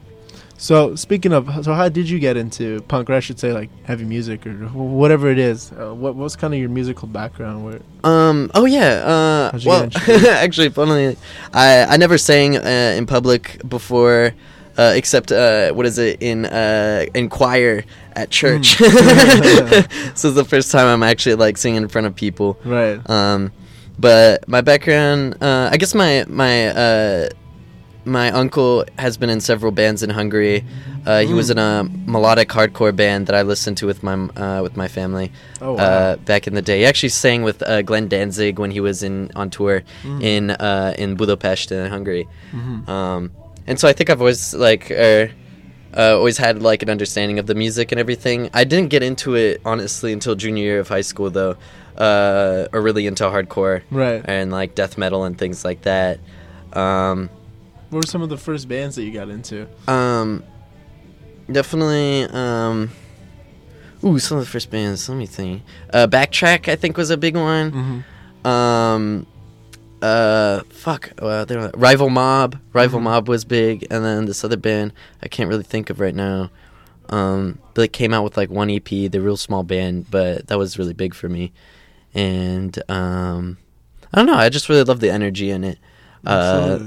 [0.61, 3.71] So speaking of, so how did you get into punk, or I should say like
[3.85, 5.73] heavy music or whatever it is?
[5.73, 7.65] Uh, what what's kind of your musical background?
[7.65, 8.51] Where Um.
[8.55, 9.03] Oh yeah.
[9.03, 9.53] Uh.
[9.53, 9.89] How'd you Well,
[10.29, 11.17] actually, funnily,
[11.55, 14.35] I I never sang uh, in public before,
[14.77, 17.83] uh, except uh, what is it in uh in choir
[18.13, 18.77] at church.
[18.77, 20.15] Mm.
[20.15, 22.59] so it's the first time I'm actually like singing in front of people.
[22.67, 23.01] right?
[23.09, 23.51] Um,
[23.99, 27.29] but my background, uh, I guess my my uh
[28.11, 30.65] my uncle has been in several bands in Hungary.
[31.07, 34.61] Uh, he was in a melodic hardcore band that I listened to with my uh,
[34.63, 35.31] with my family
[35.63, 35.83] Oh, wow.
[35.85, 36.81] uh, back in the day.
[36.81, 40.23] He actually sang with uh, Glenn Danzig when he was in on tour Mm.
[40.23, 42.29] in uh, in Budapest in Hungary.
[42.53, 42.89] Mhm.
[42.89, 43.31] Um,
[43.67, 45.31] and so I think I've always like er,
[45.97, 48.51] uh, always had like an understanding of the music and everything.
[48.53, 51.57] I didn't get into it honestly until junior year of high school though,
[51.97, 54.21] uh, or really into hardcore Right.
[54.25, 56.19] and like death metal and things like that.
[56.73, 57.31] Um,
[57.91, 59.67] What were some of the first bands that you got into?
[59.89, 60.43] um,
[61.51, 62.25] definitely.
[62.25, 62.91] Um,
[64.05, 65.09] ooh, some of the first bands.
[65.09, 65.63] Let me think.
[65.93, 67.73] Uh, Backtrack, I think, was a big one.
[67.73, 68.47] Mm-hmm.
[68.47, 69.27] Um,
[70.03, 71.11] uh, fuck.
[71.19, 72.59] Uh, were, Rival Mob.
[72.73, 73.05] Rival Mhm.
[73.05, 76.51] Mob was big, and then this other band I can't really think of right now.
[77.09, 78.89] Um, they came out with like one EP.
[79.11, 81.53] They're real small band, but that was really big for me.
[82.15, 83.59] And um,
[84.13, 84.35] I don't know.
[84.35, 85.79] I just really love the energy in it.
[86.25, 86.79] Uh.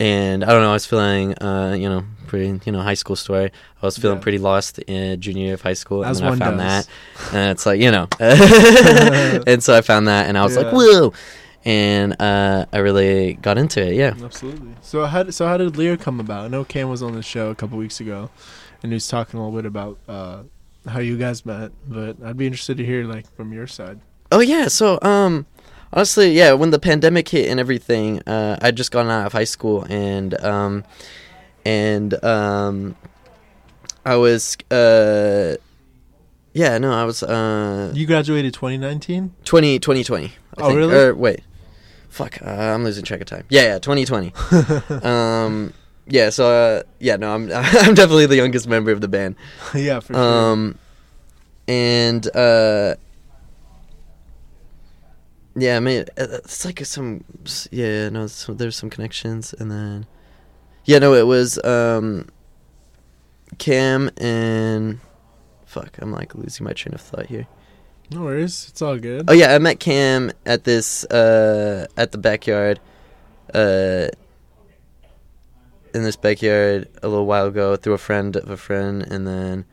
[0.00, 0.70] And I don't know.
[0.70, 3.50] I was feeling, uh, you know, pretty, you know, high school story.
[3.82, 4.22] I was feeling Yeah.
[4.22, 6.86] pretty lost in junior year of high school, As and I found does.
[6.86, 8.08] that, and it's like, you know,
[9.46, 10.72] and so I found that, and I was like, Yeah.
[10.72, 11.12] whoa,
[11.64, 13.94] and uh, I really got into it.
[13.94, 14.14] Yeah.
[14.22, 14.72] Absolutely.
[14.80, 16.44] So how did, so how did Lear come about?
[16.46, 18.30] I know Cam was on the show a couple weeks ago,
[18.82, 20.42] and he was talking a little bit about uh,
[20.88, 21.72] how you guys met.
[21.86, 24.00] But I'd be interested to hear like from your side.
[24.32, 24.68] Oh yeah.
[24.68, 25.44] So um,
[25.92, 29.44] honestly, yeah, when the pandemic hit and everything, uh, I'd just gotten out of high
[29.44, 30.84] school, and um,
[31.64, 32.96] and um,
[34.04, 35.56] I was uh.
[36.52, 39.34] Yeah, no, I was uh You graduated 2019.
[39.44, 40.24] 20, 2020.
[40.26, 40.76] I Oh, think.
[40.78, 40.94] really?
[40.96, 41.42] Or wait,
[42.08, 43.44] fuck, uh, I'm losing track of time.
[43.48, 44.32] Yeah, yeah, 2020.
[45.06, 45.72] um,
[46.08, 49.36] yeah, so uh, yeah, no, I'm I'm definitely the youngest member of the band.
[49.76, 50.22] yeah, for sure.
[50.52, 50.76] Um,
[51.68, 52.96] and uh,
[55.56, 57.24] yeah, I mean, uh, it's like some
[57.70, 60.06] yeah, no, so there's some connections, and then
[60.84, 62.28] yeah, no, it was um,
[63.58, 65.00] Cam and
[65.66, 67.46] fuck, I'm like losing my train of thought here.
[68.12, 68.66] No worries.
[68.68, 69.26] It's all good.
[69.28, 72.80] Oh yeah, I met Cam at this uh at the backyard
[73.54, 74.08] uh
[75.94, 79.64] in this backyard a little while ago through a friend of a friend and then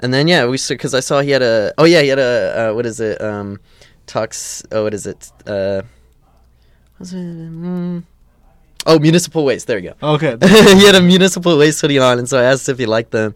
[0.00, 2.70] and then yeah, we cuz I saw he had a Oh yeah, he had a
[2.70, 3.20] uh, what is it?
[3.20, 3.60] Um
[4.06, 5.32] talks oh what is it?
[5.46, 5.82] Uh
[6.98, 8.02] was it mm,
[8.84, 9.68] Oh, municipal waste.
[9.68, 10.36] There we go Okay.
[10.76, 13.34] he had a municipal waste hoodie on, and so I asked if he liked them,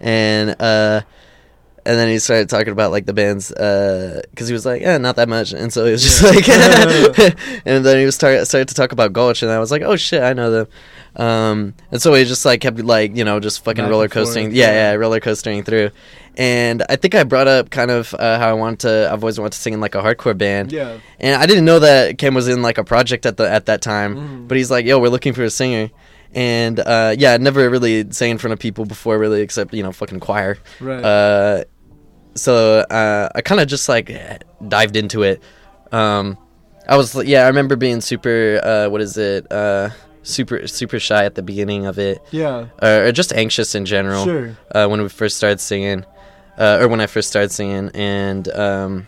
[0.00, 1.02] and uh,
[1.88, 5.16] and then he started talking about like the bands, because he was like, yeah, not
[5.16, 6.28] that much, and so he was just Yeah.
[6.30, 9.82] like, and then he was start, started to talk about Gulch, and I was like,
[9.82, 10.66] oh shit, I know them,
[11.16, 14.50] um, and so he just like kept like you know just fucking Back roller coasting,
[14.54, 14.92] yeah.
[14.92, 15.90] yeah, roller coastering through,
[16.36, 19.38] and I think I brought up kind of uh, how I want to, I've always
[19.40, 20.98] wanted to sing in like a hardcore band, yeah.
[21.18, 23.80] and I didn't know that Ken was in like a project at the at that
[23.82, 24.14] time.
[24.16, 24.48] Mhm.
[24.48, 25.90] But he's like, "Yo, we're looking for a singer."
[26.34, 29.82] And uh, yeah, I'd never really sang in front of people before, really, except you
[29.82, 30.58] know, fucking choir.
[30.78, 31.02] Right.
[31.02, 31.64] Uh,
[32.38, 34.10] so uh, I kind of just like
[34.66, 35.42] dived into it.
[35.92, 36.38] Um,
[36.88, 38.60] I was yeah, I remember being super.
[38.62, 39.50] Uh, what is it?
[39.52, 39.90] Uh,
[40.22, 42.66] super super shy at the beginning of it, yeah.
[42.82, 44.56] uh, or just anxious in general Sure.
[44.74, 46.04] uh, when we first started singing,
[46.58, 49.06] uh, or when I first started singing, and um,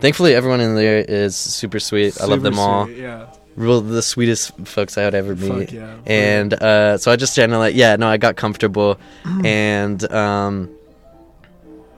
[0.00, 2.20] thankfully everyone in there is super sweet.
[2.20, 2.84] I love Super them all.
[2.86, 3.26] sweet, Yeah.
[3.56, 5.72] Real the sweetest folks I would ever Fuck meet.
[5.72, 5.96] yeah.
[6.06, 8.98] And uh, so I just generally, yeah, no, I got comfortable,
[9.44, 10.70] and um,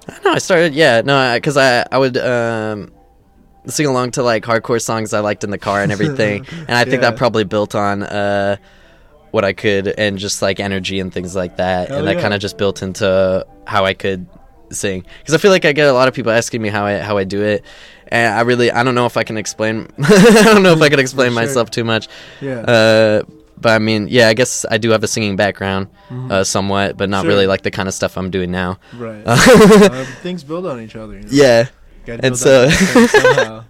[0.08, 2.92] I I started, yeah, no, because I, I would um,
[3.66, 6.84] sing along to like hardcore songs I liked in the car and everything, and I
[6.84, 7.10] think Yeah.
[7.10, 8.56] that probably built on uh,
[9.30, 12.22] what I could and just like energy and things like that, Hell and that yeah.
[12.22, 14.26] kind of just built into how I could
[14.70, 16.98] sing because I feel like I get a lot of people asking me how I
[16.98, 17.64] how I do it.
[18.08, 19.88] And I really, I don't know if I can explain.
[20.02, 21.34] I don't know if I can explain Sure.
[21.42, 22.08] myself too much.
[22.42, 22.58] Yeah.
[22.60, 23.22] Uh,
[23.60, 26.30] but I mean, yeah, I guess I do have a singing background, Mhm.
[26.30, 27.30] uh, somewhat, but not Sure.
[27.30, 28.78] really like the kind of stuff I'm doing now.
[28.96, 29.22] right.
[29.24, 31.14] uh, things build on each other.
[31.14, 31.28] You know?
[31.30, 31.66] Yeah,
[32.08, 33.64] and so- that background somehow.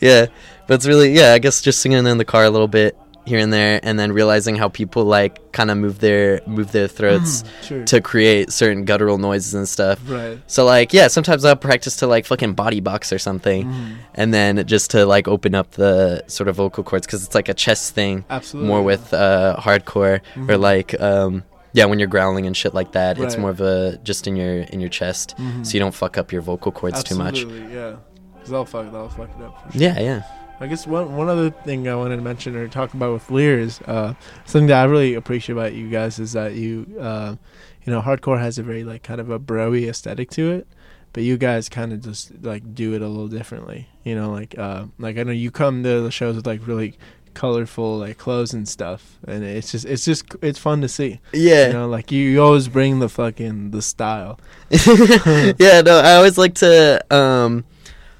[0.00, 0.26] yeah,
[0.66, 2.96] but it's really, yeah, I guess just singing in the car a little bit
[3.26, 6.88] here and there, and then realizing how people like kind of move their move their
[6.88, 7.84] throats Mm, sure.
[7.84, 9.98] to create certain guttural noises and stuff.
[10.06, 10.38] right.
[10.46, 14.34] So like, yeah, sometimes I'll practice to like fucking body box or something, Mm, and
[14.34, 17.54] then just to like open up the sort of vocal cords because it's like a
[17.54, 18.24] chest thing.
[18.30, 18.68] absolutely.
[18.68, 20.60] more with uh, hardcore or Mhm.
[20.60, 24.26] like um, yeah when you're growling and shit like that it's more of a just
[24.28, 25.64] in your in your chest Mhm.
[25.66, 27.92] so you don't fuck up your vocal cords too much Absolutely, Yeah.
[28.40, 29.54] Cause that'll fuck, that'll fuck it up.
[29.66, 29.80] For sure.
[29.82, 30.22] yeah yeah
[30.60, 33.58] I guess one one other thing I wanted to mention or talk about with Lear
[33.58, 37.36] is uh, something that I really appreciate about you guys is that you, uh,
[37.84, 40.66] you know, hardcore has a very like kind of a broy aesthetic to it,
[41.12, 43.88] but you guys kind of just like do it a little differently.
[44.04, 46.96] You know, like uh, like I know you come to the shows with like really
[47.34, 51.20] colorful like clothes and stuff, and it's just it's just it's fun to see.
[51.32, 51.66] Yeah.
[51.66, 54.38] You know, like you, you always bring the fucking the style.
[54.70, 57.64] yeah, no, I always like to um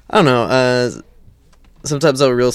[0.09, 0.91] I don't know, uh
[1.85, 2.51] sometimes I'll real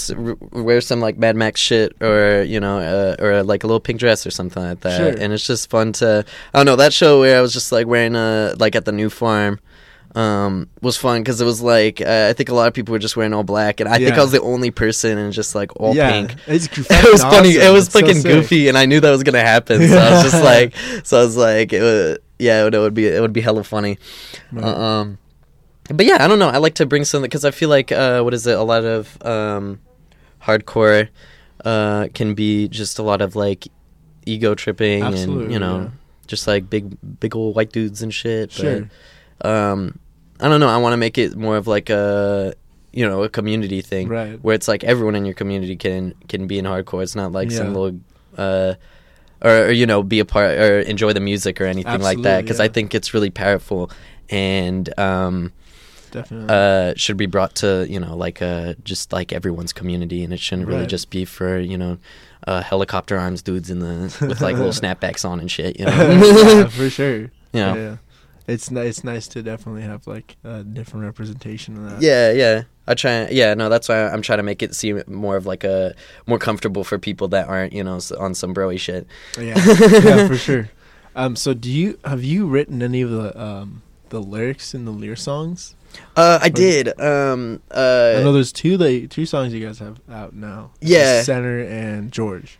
[0.53, 3.99] wear some like Mad Max shit or you know uh, or like a little pink
[4.01, 5.23] dress or something like that Sure.
[5.23, 6.25] and it's just fun to
[6.55, 8.93] I don't know that show where I was just like wearing a like at the
[8.93, 9.61] new farm
[10.17, 12.99] um was fun because it was like uh, I think a lot of people were
[12.99, 15.71] just wearing all black and I think I was the only person and just like
[15.81, 17.51] all yeah, pink it's it was funny.
[17.51, 18.25] It was It's fucking sick.
[18.33, 19.87] goofy, and I knew that was gonna happen.
[19.87, 20.75] So I was just like,
[21.05, 23.41] so I was like, it would, yeah, it would, it would be, it would be
[23.41, 23.99] hella funny.
[24.51, 24.65] Right.
[24.65, 25.19] Uh, um,
[25.95, 26.49] but yeah, I don't know.
[26.49, 28.57] I like to bring something because I feel like, uh, what is it?
[28.57, 29.81] A lot of um,
[30.43, 31.09] hardcore
[31.65, 33.69] uh, can be just a lot of like
[34.27, 35.91] ego tripping and you know, yeah.
[36.27, 38.53] just like big, big old white dudes and shit.
[38.53, 38.89] Sure.
[39.39, 39.99] But, um,
[40.41, 40.69] I don't know.
[40.69, 42.55] I want to make it more of like a,
[42.93, 44.43] you know, a community thing Right.
[44.43, 47.03] where it's like everyone in your community can can be in hardcore.
[47.03, 48.01] It's not like some little,
[48.37, 48.75] uh,
[49.43, 52.43] or, or you know, be a part or enjoy the music or anything like that.
[52.43, 52.65] Because yeah.
[52.65, 53.91] I think it's really powerful
[54.31, 55.53] and um,
[56.11, 56.49] Definitely.
[56.55, 60.41] uh, should be brought to you know like uh, just like everyone's community, and it
[60.41, 60.89] shouldn't really Right.
[60.89, 61.99] just be for you know.
[62.47, 65.93] Uh, helicopter arms dudes in the with like little snapbacks on and shit, you know.
[66.63, 67.31] yeah, for sure.
[67.53, 67.75] Yeah.
[67.75, 67.97] Yeah.
[68.47, 72.01] It's ni- it's nice to definitely have like a different representation of that.
[72.03, 72.63] Yeah, yeah.
[72.89, 73.29] I try.
[73.29, 75.95] Yeah, no, that's why I'm trying to make it seem more of like a
[76.27, 79.07] more comfortable for people that aren't, you know, on some broy shit.
[79.39, 80.71] Yeah, yeah, for sure.
[81.15, 84.93] Um, so do you have you written any of the um the lyrics in the
[84.93, 85.75] Lear songs?
[86.17, 86.89] Uh, I did.
[87.01, 90.71] Um, uh, I know there's two that two songs you guys have out now.
[90.81, 91.23] Yeah.
[91.23, 92.59] Center and George.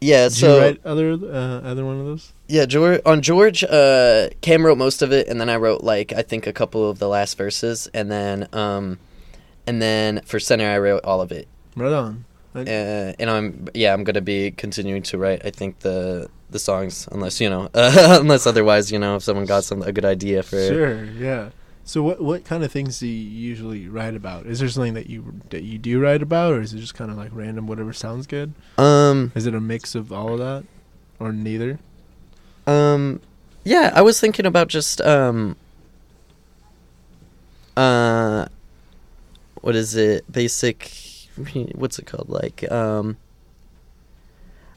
[0.00, 0.24] yeah.
[0.24, 2.32] Did So you write other uh, other one of those?
[2.48, 3.64] yeah, George on George.
[3.64, 6.88] Uh, Cam wrote most of it, and then I wrote like I think a couple
[6.88, 8.98] of the last verses, and then um,
[9.66, 11.48] and then for center I wrote all of it.
[11.76, 12.24] Right on.
[12.56, 15.44] Uh, and I'm yeah, I'm gonna be continuing to write.
[15.44, 19.44] I think the the songs, unless you know, uh, unless otherwise, you know, if someone
[19.46, 21.04] got some a good idea for Sure.
[21.04, 21.48] Yeah.
[21.86, 24.46] So what what kind of things do you usually write about?
[24.46, 27.10] Is there something that you that you do write about, or is it just kind
[27.10, 28.54] of like random, whatever sounds good?
[28.78, 29.32] um.
[29.34, 30.64] Is it a mix of all of that,
[31.20, 31.78] or neither?
[32.66, 33.20] Um,
[33.64, 35.56] yeah, I was thinking about just um,
[37.76, 38.46] uh,
[39.60, 40.30] what is it?
[40.32, 40.90] Basic,
[41.74, 42.30] what's it called?
[42.30, 43.18] Like um,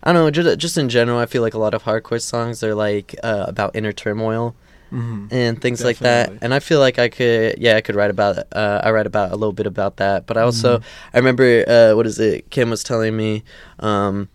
[0.03, 0.32] I don't know.
[0.32, 3.45] Just just in general, I feel like a lot of hardcore songs are like uh,
[3.47, 4.55] about inner turmoil
[4.92, 5.28] Mm-hmm.
[5.32, 6.32] and things like that.
[6.42, 8.38] And I feel like I could, yeah, I could write about.
[8.54, 10.84] Uh, I write about a little bit about that, but I also, Mhm.
[11.14, 12.50] I remember, uh, what is it?
[12.50, 13.44] Kim was telling me,
[13.80, 14.30] um,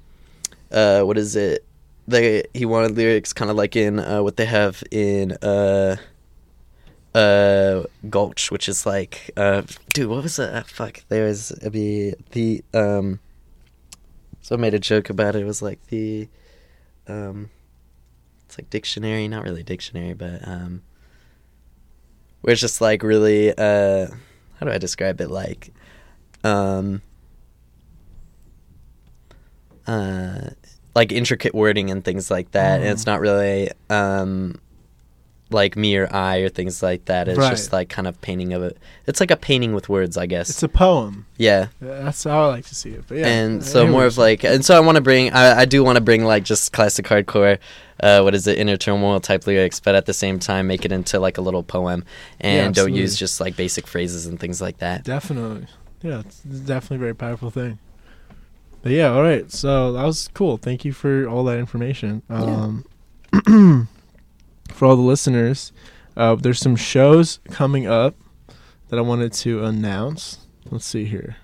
[0.70, 1.64] uh, what is it?
[2.06, 5.96] They he wanted lyrics kind of like in uh, what they have in uh,
[7.14, 9.62] uh, Gulch, which is like, uh,
[9.94, 10.52] dude, what was it?
[10.52, 13.20] Uh, fuck, there was the the um.
[14.40, 15.42] So I made a joke about it.
[15.42, 16.28] It was like the,
[17.06, 17.50] um,
[18.52, 20.82] it's like dictionary, not really dictionary, but um,
[22.42, 24.08] where it's just like really, uh,
[24.58, 25.30] how do I describe it?
[25.30, 25.72] Like,
[26.44, 27.00] um,
[29.86, 30.50] uh,
[30.94, 33.06] like intricate wording and things like that, and it's Mhm.
[33.06, 34.60] not really um,
[35.52, 37.28] like me or I or things like that.
[37.28, 38.78] It's just like kind of painting of it.
[39.06, 40.50] It's like a painting with words, I guess.
[40.50, 41.26] It's a poem.
[41.36, 41.68] yeah.
[41.80, 43.04] That's how I like to see it.
[43.08, 45.64] But yeah, and so more of like, and so I want to bring, I, I
[45.64, 47.58] do want to bring like just classic hardcore,
[48.00, 50.92] uh, what is it, inner turmoil type lyrics, but at the same time make it
[50.92, 52.04] into like a little poem,
[52.40, 55.04] and Yeah, don't use just like basic phrases and things like that.
[55.04, 55.66] Definitely.
[56.02, 57.78] Yeah, it's definitely a very powerful thing.
[58.82, 59.48] But yeah, all right.
[59.52, 60.56] So that was cool.
[60.56, 62.22] Thank you for all that information.
[62.28, 62.84] Um,
[64.72, 65.72] for all the listeners,
[66.16, 68.14] uh, there's some shows coming up
[68.88, 70.38] that I wanted to announce.
[70.70, 71.36] Let's see here.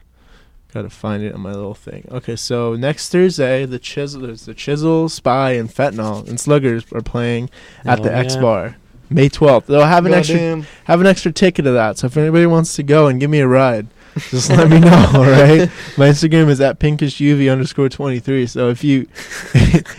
[0.72, 2.06] Got to find it on my little thing.
[2.10, 7.48] Okay, so next Thursday, the Chisel, the Chisel, Spy, and Fentanyl and Sluggers are playing
[7.86, 8.76] at the Oh, X Bar,
[9.08, 9.64] May 12th.
[9.64, 11.96] They'll have an extra have an extra ticket to that.
[11.96, 13.86] So if anybody wants to go and give me a ride,
[14.30, 15.10] just let me know.
[15.14, 15.70] All right.
[15.96, 18.46] My Instagram is at pinkishuv underscore twenty three.
[18.46, 19.08] So if you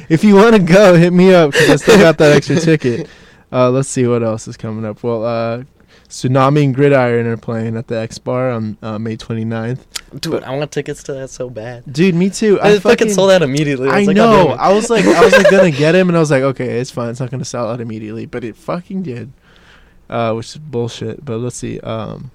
[0.10, 3.10] if you want to go, hit me up because I still got that extra ticket.
[3.52, 5.02] Uh, let's see what else is coming up.
[5.04, 5.64] Well, uh,
[6.10, 9.80] Tsunami and Gridiron are playing at the X Bar on uh, May 29th.
[10.20, 11.92] Dude, I want tickets to that so bad.
[11.92, 12.60] Dude, me too.
[12.60, 13.90] I fucking sold out immediately.
[13.90, 14.26] I was like, know.
[14.32, 14.62] God damn it.
[14.62, 16.90] I was like, I was like gonna get him, and I was like, okay, it's
[16.90, 17.10] fine.
[17.10, 19.32] It's not gonna sell out immediately, but it fucking did,
[20.10, 21.24] uh, which is bullshit.
[21.24, 21.80] But let's see.
[21.82, 22.32] Um,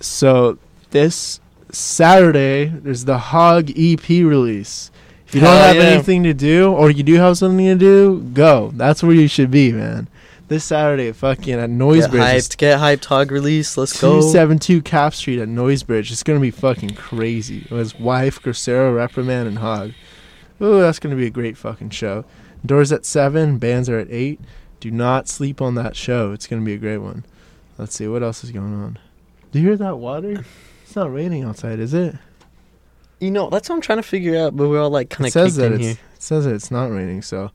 [0.00, 0.58] so
[0.92, 1.40] this
[1.72, 4.90] Saturday, there's the Hog EP release.
[5.26, 5.82] If you don't have yeah.
[5.82, 8.70] anything to do, or you do have something to do, go.
[8.74, 10.08] That's where you should be, man.
[10.48, 12.10] this Saturday, fucking at Get Noisebridge.
[12.10, 12.56] hyped.
[12.58, 13.06] Get hyped.
[13.06, 13.78] Hog release.
[13.78, 14.20] Let's go.
[14.20, 16.12] 272 Capp Street at Noisebridge.
[16.12, 17.66] It's gonna be fucking crazy.
[17.70, 19.92] With his wife, Grosero, Reprimand, and Hog.
[20.60, 22.26] Ooh, that's gonna be a great fucking show.
[22.64, 24.38] Doors at seven, bands are at eight.
[24.80, 26.32] Do not sleep on that show.
[26.32, 27.24] It's gonna be a great one.
[27.78, 28.98] Let's see what else is going on.
[29.50, 30.44] Do you hear that water?
[30.92, 32.14] It's not raining outside, is it?
[33.18, 34.54] You know, that's what I'm trying to figure out.
[34.54, 35.92] But we're all like kind of says that in it's here.
[35.92, 37.22] it says that it's not raining.
[37.22, 37.50] So,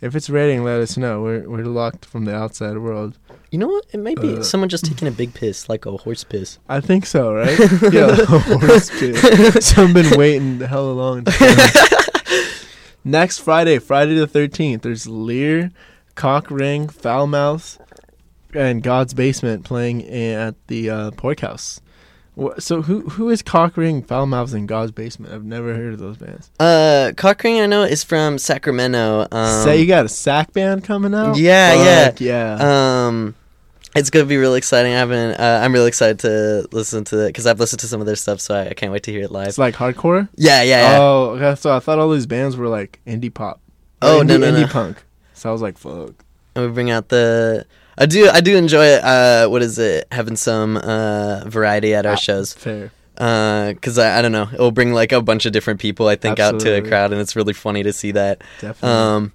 [0.00, 1.20] if it's raining, let us know.
[1.20, 3.18] We're we're locked from the outside world.
[3.50, 3.86] You know what?
[3.92, 6.60] It might be Uh, someone just taking a big piss, like a horse piss.
[6.68, 7.58] I think so, right?
[7.92, 9.20] yeah, horse piss.
[9.74, 11.24] So I've been waiting the hell long.
[13.02, 15.72] Next Friday, Friday the thirteenth, there's Lear,
[16.14, 17.76] Cock Ring, Foul Mouth,
[18.54, 21.80] and God's Basement playing at the uh, Pork House.
[22.58, 25.32] So who who is Cock Ring, Foul Mouth, and God's Basement?
[25.32, 26.50] I've never heard of those bands.
[26.60, 29.26] Uh, Cockring, I know, is from Sacramento.
[29.32, 31.36] Um, Say you got a sack band coming out?
[31.36, 33.06] Yeah, Fuck yeah.
[33.08, 33.34] Um,
[33.96, 34.92] it's gonna be really exciting.
[34.92, 35.40] I haven't.
[35.40, 38.16] Uh, I'm really excited to listen to it because I've listened to some of their
[38.16, 39.48] stuff, so I, I can't wait to hear it live.
[39.48, 40.28] it's like hardcore.
[40.36, 40.98] yeah, yeah, yeah.
[41.00, 43.60] Oh, okay, so I thought all these bands were like indie pop.
[44.00, 44.56] Oh, no, indie, no, no.
[44.62, 45.02] indie punk.
[45.34, 46.12] So I was like, fuck.
[46.54, 47.66] and we bring out the.
[47.98, 48.28] I do.
[48.28, 48.86] I do enjoy.
[48.94, 50.06] Uh, what is it?
[50.12, 52.54] Having some uh variety at our Ah, shows.
[52.54, 52.90] Fair.
[53.16, 54.48] Uh, cause I, I don't know.
[54.52, 56.06] It'll bring like a bunch of different people.
[56.06, 58.42] I think out to a crowd, and it's really funny to see that.
[58.60, 58.88] Definitely.
[58.96, 59.32] Um,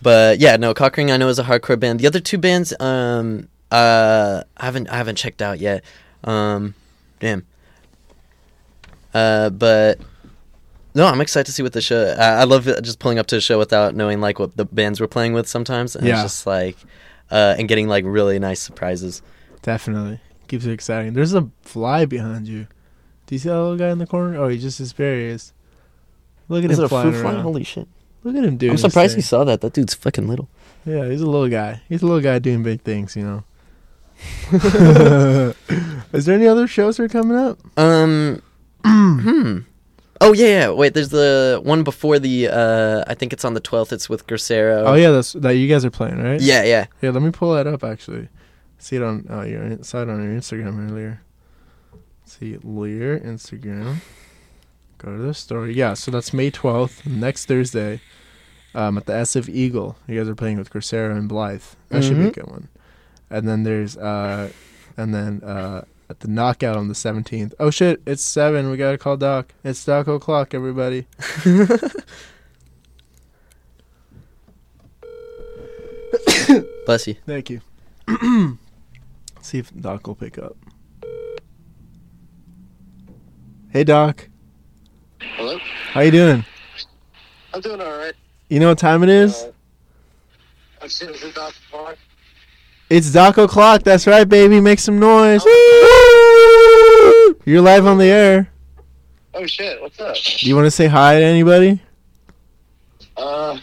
[0.00, 1.98] but yeah, no, Cockring I know is a hardcore band.
[1.98, 5.82] The other two bands, um, uh, I haven't I haven't checked out yet.
[6.22, 6.74] Um,
[7.18, 7.44] damn.
[9.12, 9.98] Uh, but
[10.94, 12.14] no, I'm excited to see what the show.
[12.18, 15.00] I, I love just pulling up to a show without knowing like what the bands
[15.00, 15.96] we're playing with sometimes.
[15.96, 16.14] And Yeah.
[16.14, 16.76] It's just like,
[17.30, 19.22] uh, and getting like really nice surprises.
[19.62, 20.20] Definitely.
[20.48, 21.12] Keeps it exciting.
[21.12, 22.66] There's a fly behind you.
[23.26, 24.36] Do you see that little guy in the corner?
[24.36, 25.52] Oh, he just his is.
[26.48, 27.32] Look at Is him it a flying fruit fly?
[27.32, 27.42] around.
[27.42, 27.86] Holy shit!
[28.24, 29.60] Look at him doing I'm surprised he saw that.
[29.60, 30.48] That dude's fucking little.
[30.84, 31.80] Yeah, he's a little guy.
[31.88, 33.44] He's a little guy doing big things, you know.
[36.12, 37.58] Is there any other shows that are coming up?
[37.78, 38.42] Um.
[38.84, 39.58] hmm.
[40.22, 40.70] Oh yeah, yeah.
[40.70, 42.48] Wait, there's the one before the.
[42.48, 43.92] Uh, I think it's on the 12th.
[43.92, 44.84] It's with Grosero.
[44.86, 46.40] Oh yeah, that's that you guys are playing, right?
[46.40, 46.86] Yeah, yeah.
[47.00, 48.28] Yeah, let me pull that up actually.
[48.78, 51.22] See it on oh your in- saw it on your Instagram earlier.
[52.24, 53.96] See Lear Instagram.
[54.98, 55.74] Go to the story.
[55.74, 58.00] Yeah, so that's May twelfth, next Thursday.
[58.74, 59.96] Um, at the SF Eagle.
[60.06, 61.62] You guys are playing with Grosero and Blythe.
[61.88, 62.34] That should be a Mhm.
[62.34, 62.68] good one.
[63.28, 64.50] And then there's uh
[64.96, 67.54] and then uh at the knockout on the seventeenth.
[67.60, 68.68] Oh shit, it's seven.
[68.70, 69.54] We gotta call Doc.
[69.62, 71.06] It's Doc o'clock, everybody.
[76.84, 77.14] Bless you.
[77.24, 77.60] Thank you.
[79.40, 80.56] See if Doc will pick up.
[83.70, 84.28] Hey Doc,
[85.20, 85.58] Hello?
[85.92, 86.44] how you doing?
[87.54, 88.14] I'm doing all right.
[88.48, 89.44] You know what time it is?
[89.44, 89.52] Uh,
[90.82, 91.54] I'm sitting in Dr.
[91.70, 91.98] Park.
[92.90, 93.84] It's Doc o'clock.
[93.84, 94.60] That's right, baby.
[94.60, 95.44] Make some noise.
[97.44, 98.50] You're live on the air.
[99.32, 100.16] Oh shit, what's up?
[100.16, 101.80] Do you want to say hi to anybody?
[103.16, 103.58] Uh,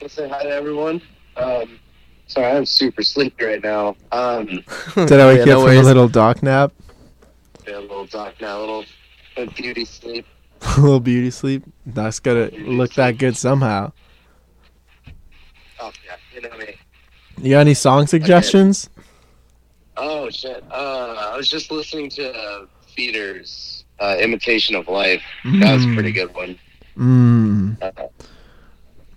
[0.00, 1.02] let's say hi to everyone.
[1.36, 1.80] Um,
[2.28, 3.96] sorry, I'm super sleepy right now.
[4.12, 4.46] Um,
[4.94, 6.72] Did I wake Yeah, you no up from a little Doc nap,
[7.66, 8.84] yeah, a little doc nap, a little,
[9.36, 10.24] a beauty sleep.
[10.62, 11.64] a little beauty sleep?
[11.92, 13.90] Doc's gotta look that good somehow.
[15.80, 16.27] Oh yeah, you know me.
[17.40, 18.90] You got any song suggestions?
[19.96, 20.62] Oh shit.
[20.70, 25.94] Uh, I was just listening to uh, Feeder's uh, "Imitation of Life." That was a
[25.94, 26.58] pretty good one.
[26.96, 27.82] Mmm.
[27.82, 27.90] Uh,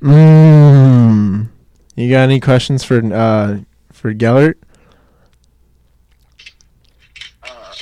[0.02, 1.48] Mmm.
[1.96, 3.60] You got any questions for uh
[3.92, 4.58] for Gellert?
[7.44, 7.74] uh,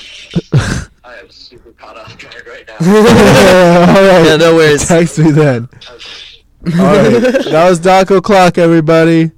[1.04, 2.76] I am super caught off guard right now.
[3.88, 4.26] All right.
[4.26, 4.88] Yeah, no worries.
[4.88, 5.70] Text me then.
[6.66, 7.10] All right.
[7.46, 9.32] That was Doc o'clock, everybody.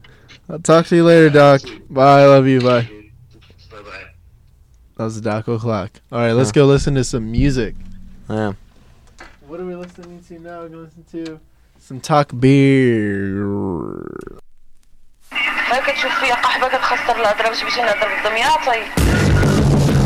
[0.50, 1.60] I'll talk to you later, Doc.
[1.90, 2.22] Bye.
[2.22, 2.60] I love you.
[2.60, 2.88] Bye.
[3.70, 4.04] Bye bye.
[4.96, 5.90] That was Doc o'clock.
[6.12, 6.32] All right.
[6.32, 6.54] Let's Huh.
[6.60, 7.74] go listen to some music.
[8.30, 8.52] Yeah.
[9.46, 10.60] What are we listening to now?
[10.60, 11.40] We're gonna listen to
[11.80, 13.46] some talk beer.
[15.32, 19.99] هاي كتشوف فيها قحبة كتخسر الهضرة باش باش نهضر بالدمياطي Hey,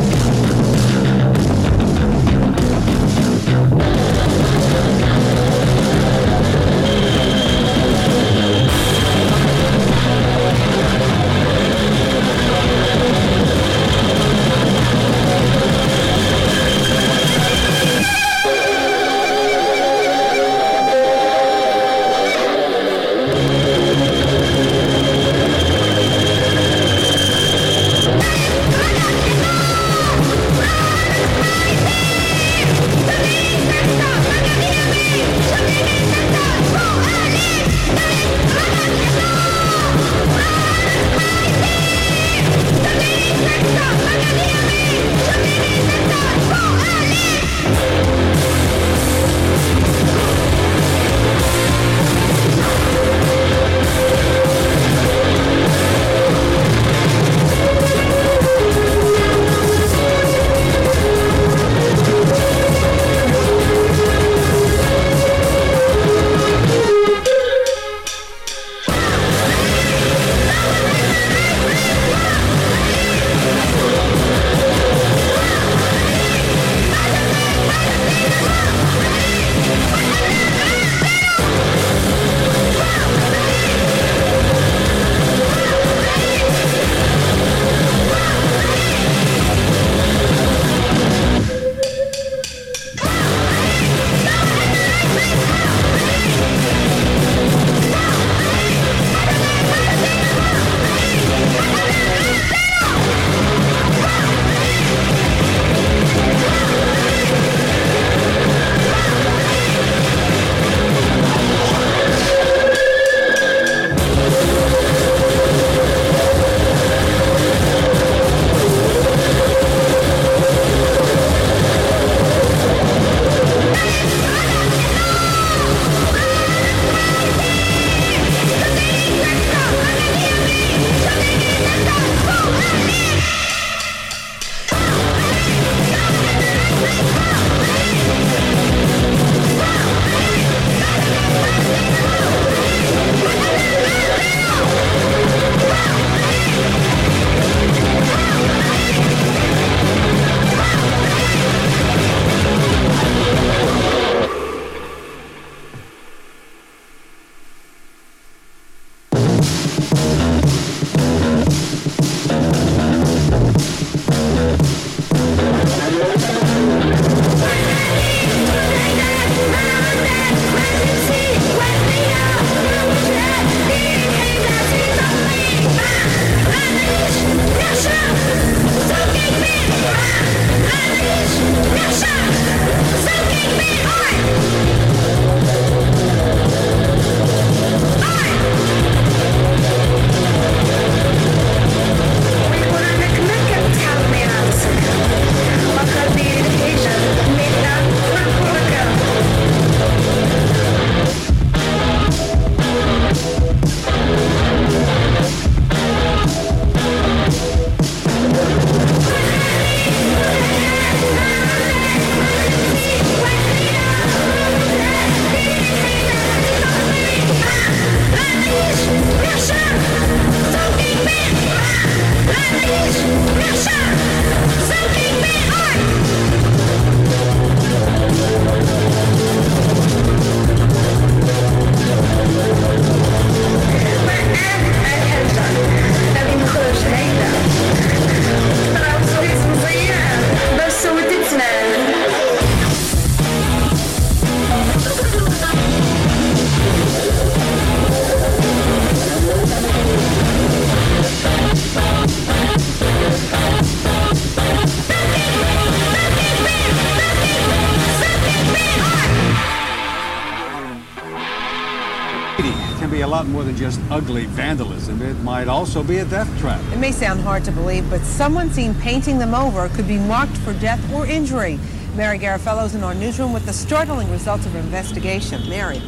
[263.96, 265.02] Ugly vandalism.
[265.02, 266.62] It might also be a death trap.
[266.74, 270.36] It may sound hard to believe, but someone seen painting them over could be marked
[270.40, 271.58] for death or injury.
[271.96, 275.48] Mary Garafello's in our newsroom with the startling results of her investigation.
[275.50, 275.82] Mary.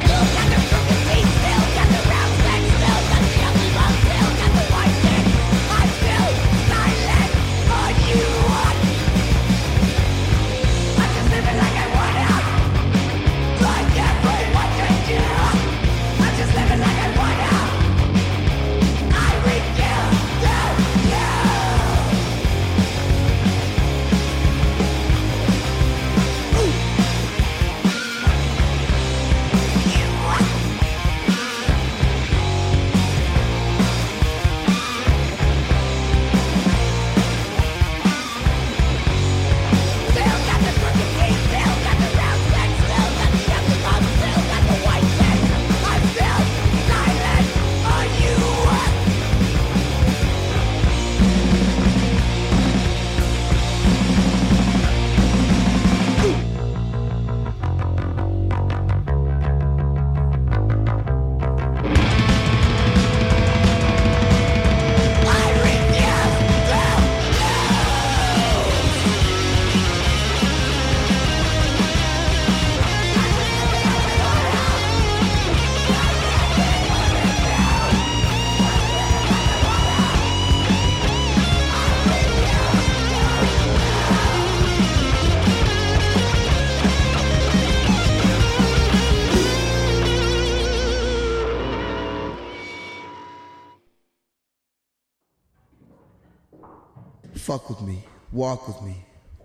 [98.38, 98.94] Walk with me,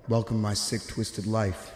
[0.08, 1.72] welcome my sick, twisted life.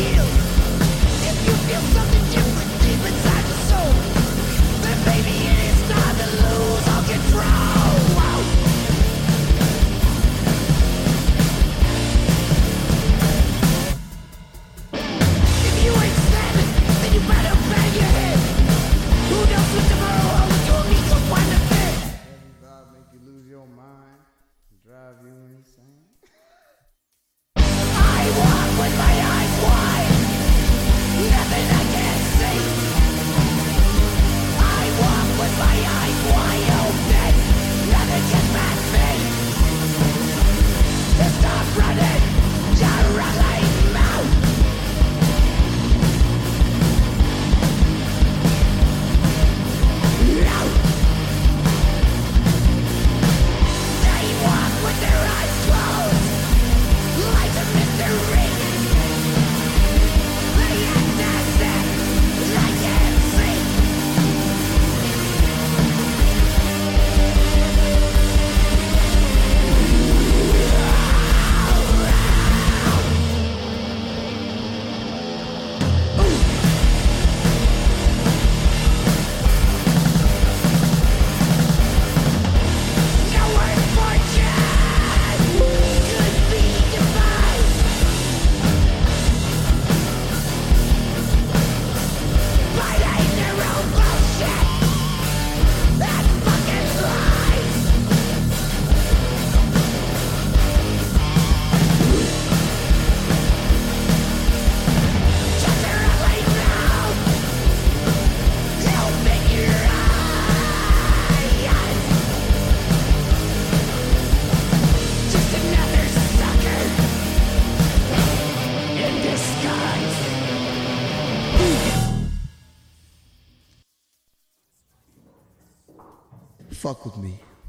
[0.00, 0.37] It'll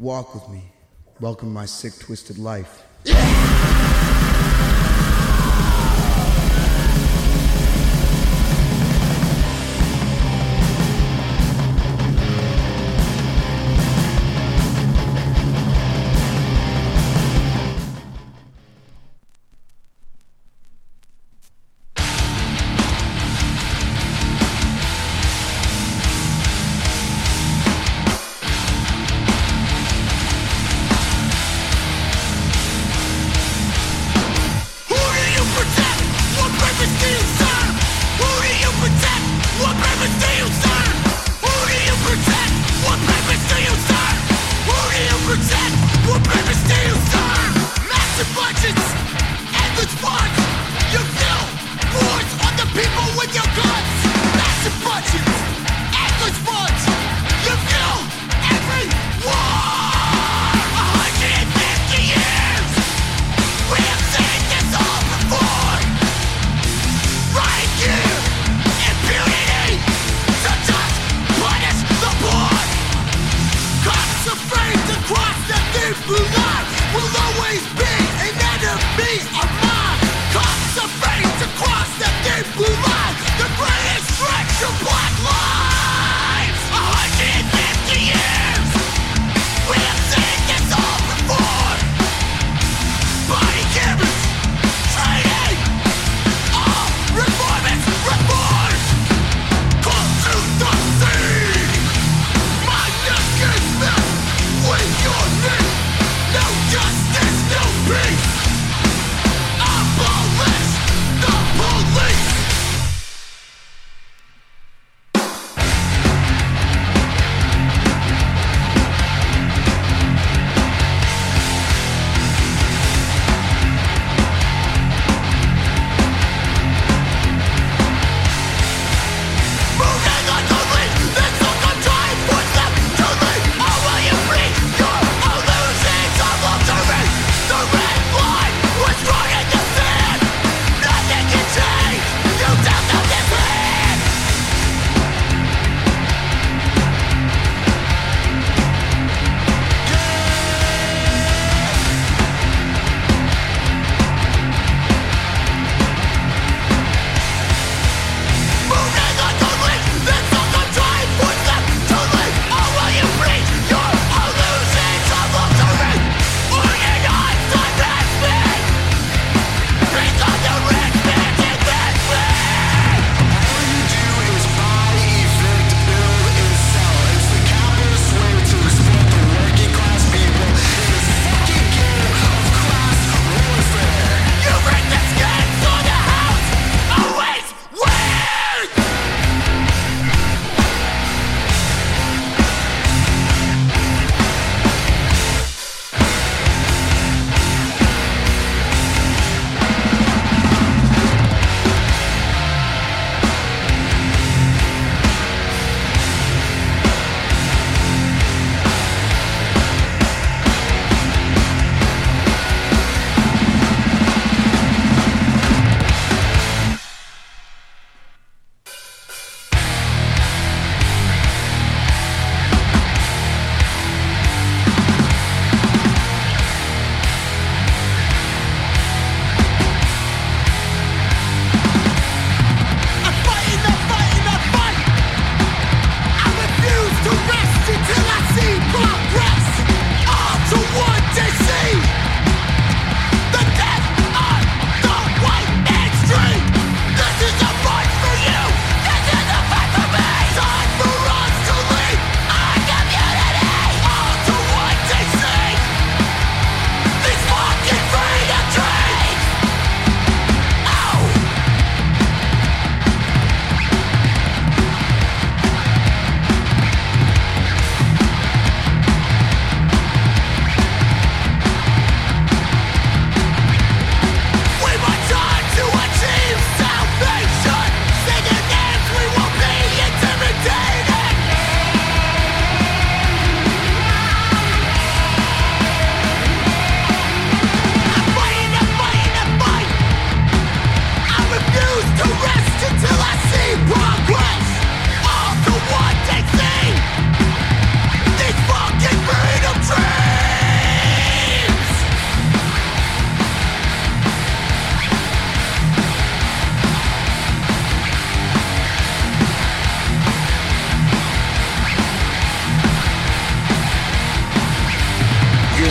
[0.09, 0.63] walk with me,
[1.19, 2.88] welcome my sick, twisted life.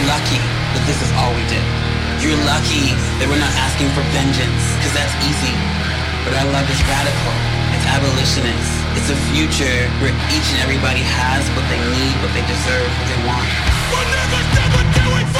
[0.08, 0.40] lucky
[0.72, 1.60] that this is all we did.
[2.24, 5.52] You're lucky that we're not asking for vengeance, because that's easy.
[6.24, 7.36] But our love is radical.
[7.76, 8.72] It's abolitionist.
[8.96, 13.06] It's a future where each and everybody has what they need, what they deserve, what
[13.06, 13.48] they want.
[13.92, 15.37] We'll never, never do it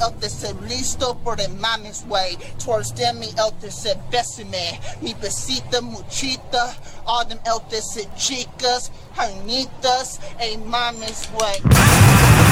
[0.00, 2.36] el que se listo por el mamis way.
[2.64, 4.80] Towards them, me el que se besame.
[5.00, 6.74] Mi besita, muchita.
[7.06, 12.49] All them el que se chicas, hernitas, a mamis way.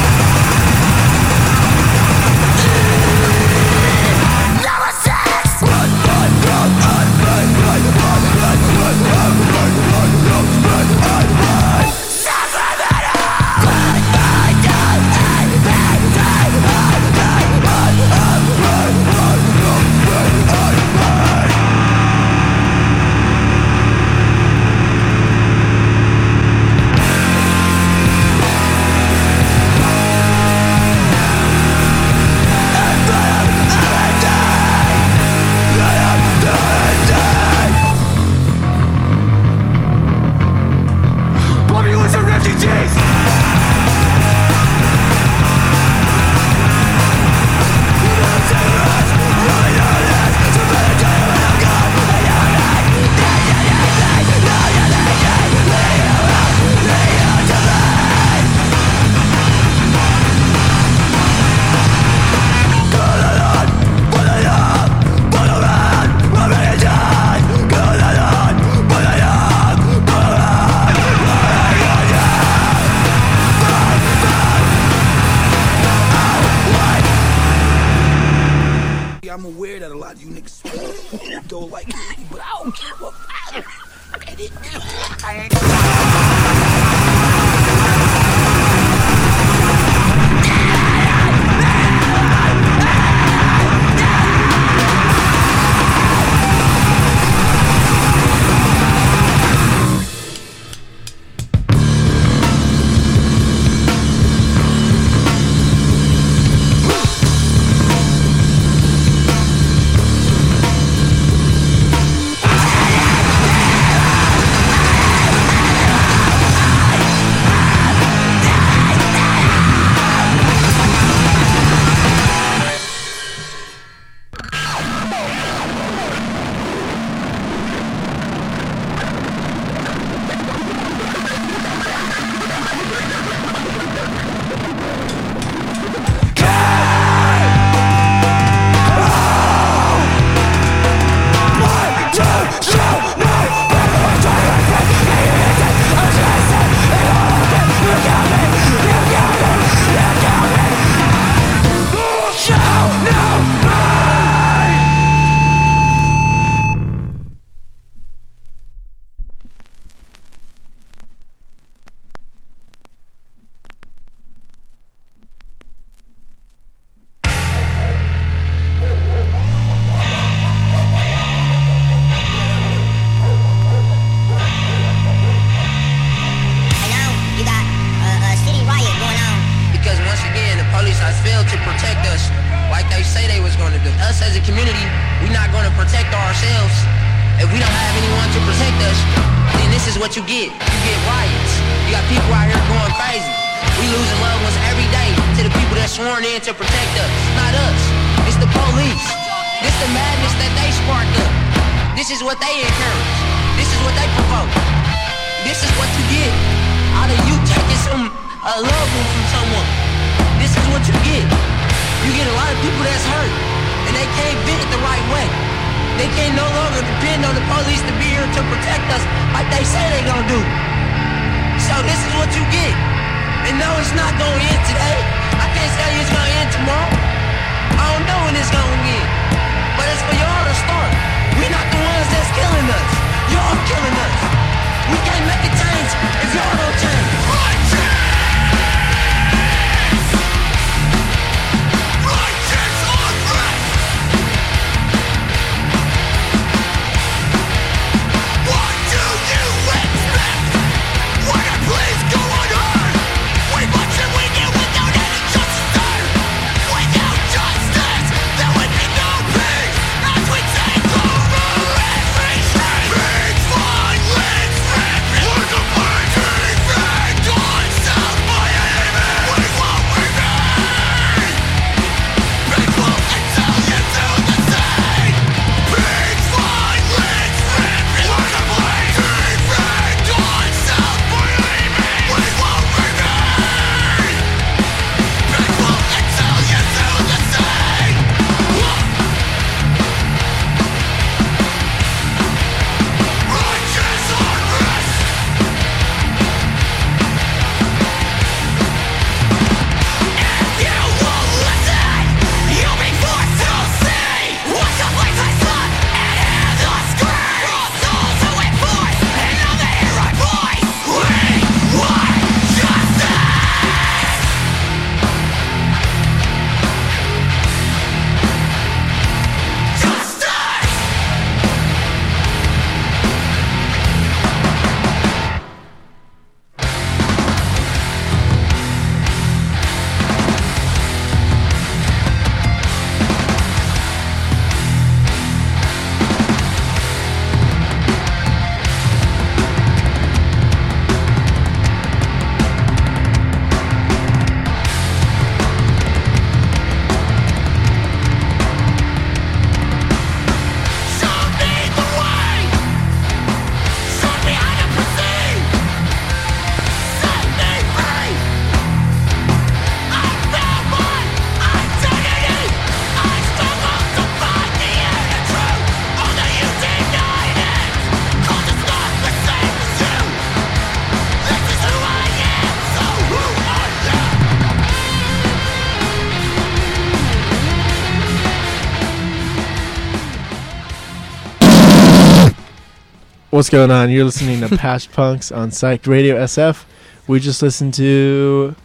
[383.39, 383.89] What's going on?
[383.89, 386.65] You're listening to Patched Punks on Psyched Radio SF.
[387.07, 388.57] We just listened to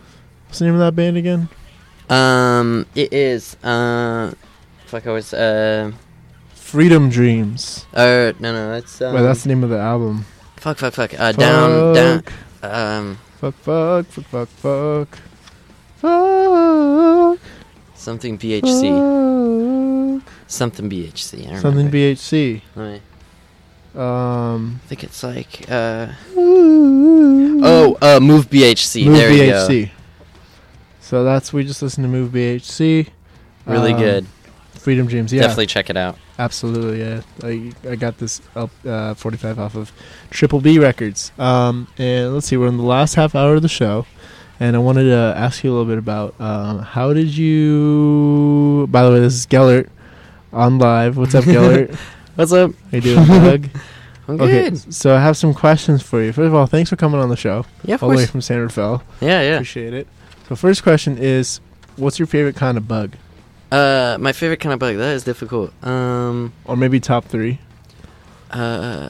[0.48, 1.48] what's the name of that band again?
[2.10, 3.56] Um, it is.
[3.64, 4.34] Uh,
[4.88, 5.32] fuck, I was.
[5.32, 5.92] Uh,
[6.56, 7.86] Freedom Dreams.
[7.94, 10.26] uh, no, no, that's Um, Well, that's the name of the album.
[10.56, 11.20] Fuck, fuck, fuck.
[11.20, 12.24] Uh, down, down.
[12.64, 15.20] Um, Fuck, fuck, fuck, fuck, fuck.
[15.98, 17.40] Fuck.
[17.94, 20.20] something BHC.
[20.24, 20.34] fuck.
[20.48, 21.52] Something BHC.
[21.52, 21.92] I Something.
[21.92, 22.62] BHC.
[22.76, 23.02] Right.
[23.96, 24.80] Um.
[24.84, 25.66] I think it's like.
[25.70, 29.06] Uh, oh, uh, Move BHC.
[29.06, 29.68] Move there you go.
[29.68, 29.92] BHC.
[31.02, 33.08] So that's we just listened to Move BHC.
[33.66, 34.26] Really Um, good.
[34.74, 35.32] Freedom Dreams.
[35.32, 35.42] Yeah.
[35.42, 36.18] Definitely check it out.
[36.40, 37.22] Absolutely, yeah.
[37.44, 39.92] I I got this up uh, 45 off of
[40.32, 41.32] Triple B Records.
[41.38, 44.06] Um, and let's see, we're in the last half hour of the show,
[44.60, 48.88] and I wanted to ask you a little bit about um, how did you?
[48.90, 49.90] By the way, this is Gellert
[50.52, 51.18] on live.
[51.18, 51.92] What's up, Gellert?
[52.36, 52.72] What's up?
[52.92, 53.70] How you doing, Doug?
[54.28, 54.94] I'm okay, good.
[54.94, 56.32] so I have some questions for you.
[56.32, 57.66] First of all, thanks for coming on the show.
[57.84, 59.04] Yeah, of all the way from San Rafael.
[59.22, 59.54] Yeah, yeah.
[59.56, 60.08] Appreciate it.
[60.48, 61.60] So first question is,
[61.98, 63.16] what's your favorite kind of bug,
[63.72, 64.96] Uh, my favorite kind of bug.
[64.98, 65.72] That is difficult.
[65.86, 67.60] Um, or maybe top three?
[68.52, 69.10] uh,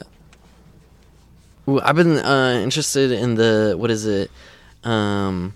[1.68, 4.30] ooh, I've been uh interested in the what is it,
[4.82, 5.54] um,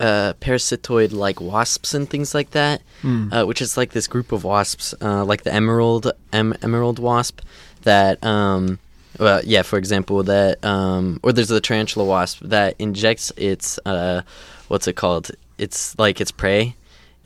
[0.00, 2.82] uh, parasitoid like wasps and things like that.
[3.02, 3.32] Hmm.
[3.32, 7.40] Uh, which is like this group of wasps, uh, like the emerald em- emerald wasp,
[7.82, 8.78] that um,
[9.18, 14.22] well, yeah, for example, that um, or there's the tarantula wasp that injects its uh,
[14.68, 15.30] what's it called?
[15.58, 16.76] It's like its prey.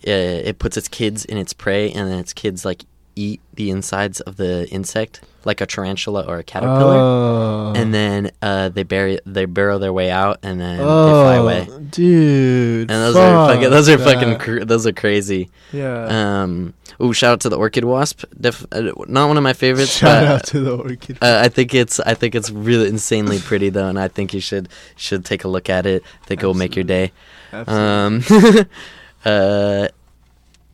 [0.06, 2.84] Uh, it puts its kids in its prey, and then its kids like
[3.16, 6.96] eat the insides of the insect, like a tarantula or a caterpillar.
[6.96, 7.72] Oh.
[7.76, 11.66] And then uh, they bury they burrow their way out, and then they fly away.
[11.70, 12.90] Oh, dude.
[12.90, 15.50] And those are fucking, those are fucking cr- those are crazy.
[15.72, 16.42] Yeah.
[16.42, 16.74] Um.
[17.00, 18.24] Ooh, shout out to the orchid wasp.
[18.40, 19.96] Def- uh, not one of my favorites.
[19.96, 21.18] Shout but, out to the orchid.
[21.20, 24.40] Uh, I think it's I think it's really insanely pretty though, and I think you
[24.40, 26.02] should should take a look at it.
[26.22, 27.12] I think it will make your day.
[27.52, 28.22] Um.
[29.24, 29.88] uh.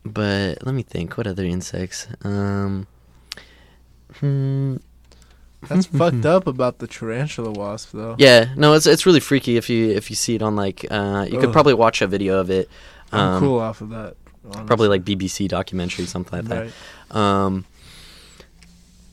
[0.03, 1.17] But let me think.
[1.17, 2.07] What other insects?
[2.23, 2.87] Um.
[4.21, 4.77] Hmm.
[5.67, 8.15] That's fucked up about the tarantula wasp, though.
[8.17, 11.25] Yeah, no, it's it's really freaky if you if you see it on like uh
[11.29, 11.53] you could Ugh.
[11.53, 12.69] probably watch a video of it.
[13.11, 14.15] I'm Um, cool off of that.
[14.65, 16.47] Probably like BBC documentary something like
[17.11, 17.15] that.
[17.15, 17.65] Um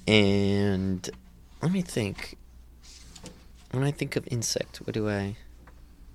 [0.07, 1.09] and
[1.63, 2.37] let me think.
[3.73, 5.37] When I think of insect, what do I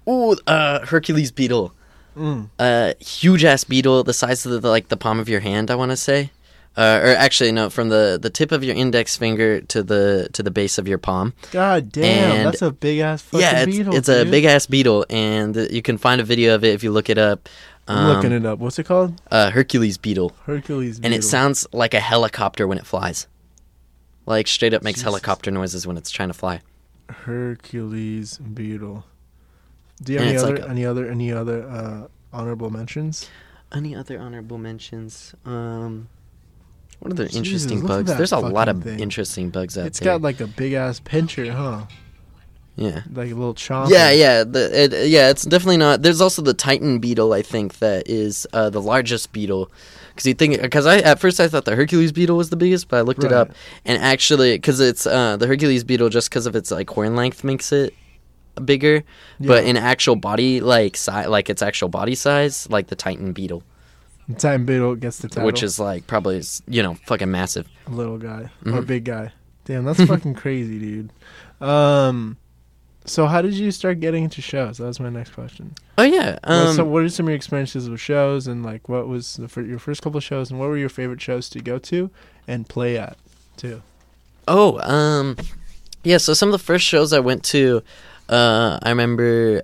[0.10, 1.74] Ooh, uh Hercules beetle.
[2.18, 2.50] Mm.
[2.58, 5.76] Uh huge ass beetle the size of the, like the palm of your hand, I
[5.76, 6.32] want to say.
[6.76, 10.42] Uh, or actually no, from the, the tip of your index finger to the to
[10.42, 11.34] the base of your palm.
[11.52, 13.52] God damn, And- that's a big ass fucking beetle.
[13.54, 13.96] yeah, it's, beetle.
[13.96, 16.92] it's a big ass beetle, and you can find a video of it if you
[16.92, 17.48] look it up.
[17.88, 18.60] I'm looking it up.
[18.60, 19.22] What's it called?
[19.30, 20.32] Uh, Hercules beetle.
[20.46, 21.06] Hercules beetle.
[21.06, 23.28] And it sounds like a helicopter when it flies.
[24.26, 25.04] Like straight up makes Jesus.
[25.04, 26.62] helicopter noises when it's trying to fly.
[27.10, 29.06] Hercules beetle.
[30.02, 33.30] Do you have any other like a- any other any other uh, honorable mentions?
[33.74, 35.34] Any other honorable mentions?
[35.46, 36.08] Um,
[37.04, 38.16] what other Jesus, interesting bugs?
[38.16, 39.00] There's a lot of thing.
[39.00, 40.10] interesting bugs out It's there.
[40.10, 41.86] It's got like a big ass pincher, huh?
[42.76, 43.02] Yeah.
[43.12, 43.90] Like a little chomp.
[43.90, 45.30] Yeah, yeah, the, it, yeah.
[45.30, 46.02] It's definitely not.
[46.02, 47.34] There's also the Titan beetle.
[47.34, 49.70] I think that is uh, the largest beetle.
[50.10, 52.88] Because you think, because I at first I thought the Hercules beetle was the biggest,
[52.88, 53.52] but I looked it up,
[53.84, 57.44] and actually, because it's uh, the Hercules beetle, just because of its like horn length
[57.44, 57.94] makes it
[58.64, 59.04] bigger.
[59.40, 63.64] But in actual body like size, like its actual body size, like the Titan beetle,
[64.38, 65.46] Titan beetle gets the title.
[65.46, 67.68] which is like probably you know fucking massive.
[67.88, 68.88] little guy or Mhm.
[68.88, 69.32] big guy.
[69.66, 71.12] Damn, that's fucking crazy, dude.
[71.62, 72.38] Um,
[73.06, 74.78] so how did you start getting into shows?
[74.78, 75.76] That was my next question.
[75.98, 76.38] Oh yeah.
[76.44, 79.36] What- so Um, what are some of your experiences with shows, and like what was
[79.36, 82.10] the, your first couple of shows, and what were your favorite shows to go to
[82.48, 83.18] and play at,
[83.58, 83.82] too?
[84.48, 85.38] Oh, um,
[86.04, 86.18] yeah.
[86.18, 87.82] So some of the first shows I went to,
[88.30, 89.64] uh, I remember,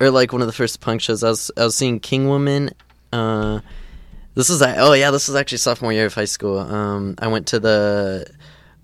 [0.00, 1.24] or like one of the first punk shows.
[1.24, 2.70] I was I was seeing King Woman.
[3.12, 3.60] Uh,
[4.34, 6.58] this is oh yeah, this is actually sophomore year of high school.
[6.58, 8.30] Um, I went to the,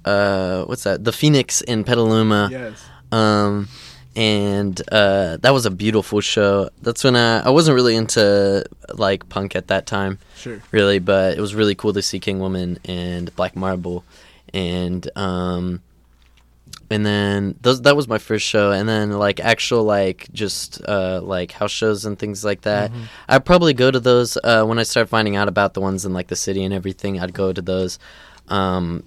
[0.05, 1.05] uh, what's that?
[1.05, 2.49] The Phoenix in Petaluma.
[2.51, 2.85] Yes.
[3.13, 3.69] Um,
[4.17, 6.71] and uh, that was a beautiful show.
[6.83, 8.65] That's when I I wasn't really into
[8.95, 10.19] like punk at that time.
[10.37, 10.61] Sure.
[10.73, 14.05] Really, but it was really cool to see King Woman and Black Marble,
[14.53, 15.83] and um,
[16.91, 21.21] and then those that was my first show, and then like actual like just uh
[21.23, 22.93] like house shows and things like that.
[22.93, 23.03] Mhm.
[23.29, 26.13] I'd probably go to those uh when I started finding out about the ones in
[26.13, 27.21] like the city and everything.
[27.21, 27.99] I'd go to those,
[28.49, 29.03] um,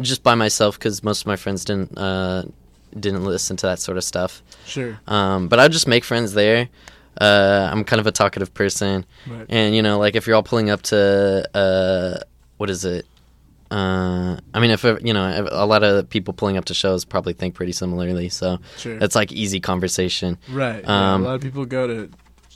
[0.00, 2.44] just by myself because most of my friends didn't uh
[2.98, 4.42] didn't listen to that sort of stuff.
[4.64, 4.98] Sure.
[5.06, 6.68] Um, but I'd just make friends there.
[7.20, 9.44] Uh, I'm kind of a talkative person, Right.
[9.48, 12.18] and you know, like if you're all pulling up to uh,
[12.58, 13.06] what is it?
[13.70, 17.32] Uh, I mean, if you know, a lot of people pulling up to shows probably
[17.34, 18.98] think pretty similarly, so Sure.
[19.00, 20.38] it's like easy conversation.
[20.50, 20.82] Right.
[20.82, 22.10] yeah, Um, a lot of people go to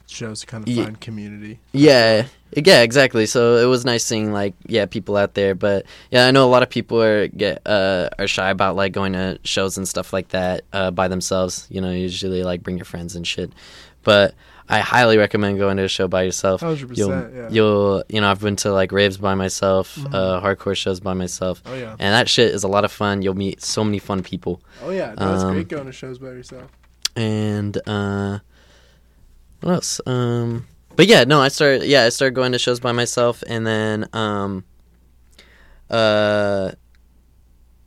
[0.06, 1.58] shows to kind of find community.
[1.72, 3.24] Yeah, yeah, exactly.
[3.26, 6.50] So it was nice seeing like yeah people out there, but yeah, I know a
[6.50, 10.12] lot of people are get uh are shy about like going to shows and stuff
[10.12, 11.66] like that uh, by themselves.
[11.70, 13.52] You know, usually like bring your friends and shit.
[14.02, 14.34] But
[14.76, 16.62] I highly recommend going to a show by yourself.
[16.62, 17.48] 100%, You'll, yeah.
[17.50, 20.14] you'll you know I've been to like raves by myself, Mhm.
[20.14, 21.62] uh, hardcore shows by myself.
[21.66, 21.92] Oh, yeah.
[21.98, 23.22] and that shit is a lot of fun.
[23.22, 24.60] You'll meet so many fun people.
[24.84, 26.68] Oh yeah, no, it's Um, great going to shows by yourself.
[27.16, 28.38] and uh
[29.60, 30.66] what else um
[30.96, 34.08] but yeah no i started yeah i started going to shows by myself and then
[34.14, 34.64] um
[35.90, 36.70] uh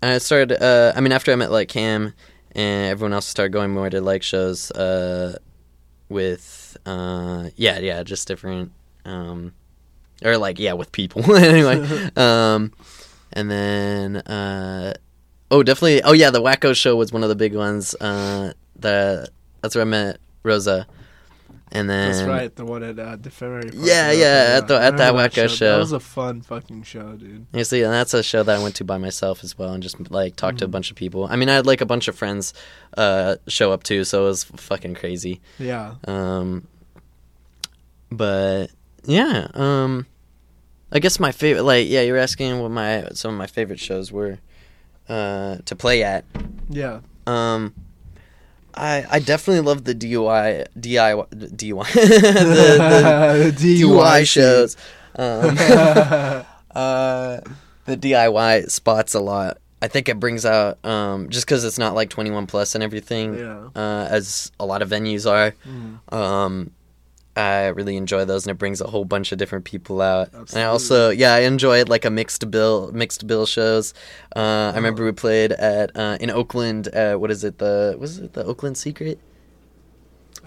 [0.01, 2.13] and i started uh i mean after i met like cam
[2.51, 5.35] and everyone else started going more to like shows uh
[6.09, 8.71] with uh yeah yeah just different
[9.05, 9.53] um
[10.23, 11.23] or like yeah with people.
[11.35, 12.71] Anyway um
[13.33, 14.93] and then uh
[15.51, 19.27] oh definitely oh yeah the wacko show was one of the big ones uh the
[19.61, 20.87] that's where i met rosa
[21.75, 23.71] and then That's right, the one at uh, Defenary.
[23.73, 25.73] Park Yeah, yeah, at the- at that Wacko show.
[25.73, 27.45] That was a fun fucking show, dude.
[27.53, 29.83] You see, and that's a show that I went to by myself as well, and
[29.83, 30.71] just like talked to a Mhm.
[30.71, 31.27] bunch of people.
[31.29, 32.53] I mean, I had like a bunch of friends
[32.97, 35.41] uh, show up too, so it was fucking crazy.
[35.59, 35.95] Yeah.
[36.07, 36.67] Um.
[38.11, 38.67] But
[39.05, 40.05] yeah, um,
[40.91, 44.11] I guess my favorite, like, yeah, you're asking what my some of my favorite shows
[44.11, 44.39] were,
[45.09, 46.23] uh, to play at.
[46.69, 46.99] Yeah.
[47.27, 47.73] Um.
[48.77, 54.75] I, I definitely love the DUI DIY DUI the, the The DUI shows.
[55.15, 55.57] Um,
[56.75, 57.39] uh,
[57.85, 59.57] the DIY spots a lot.
[59.81, 63.37] I think it brings out um, just because it's not like 21 plus and everything,
[63.37, 63.67] Yeah.
[63.75, 65.53] uh, as a lot of venues are.
[65.67, 66.13] Mhm.
[66.13, 66.71] Um,
[67.35, 70.29] I really enjoy those, and it brings a whole bunch of different people out.
[70.33, 73.93] And I also, yeah, I enjoyed like a mixed bill, mixed bill shows.
[74.35, 76.93] Uh, I remember we played at uh, in Oakland.
[76.95, 77.57] Uh, what is it?
[77.57, 79.19] The was it the Oakland Secret?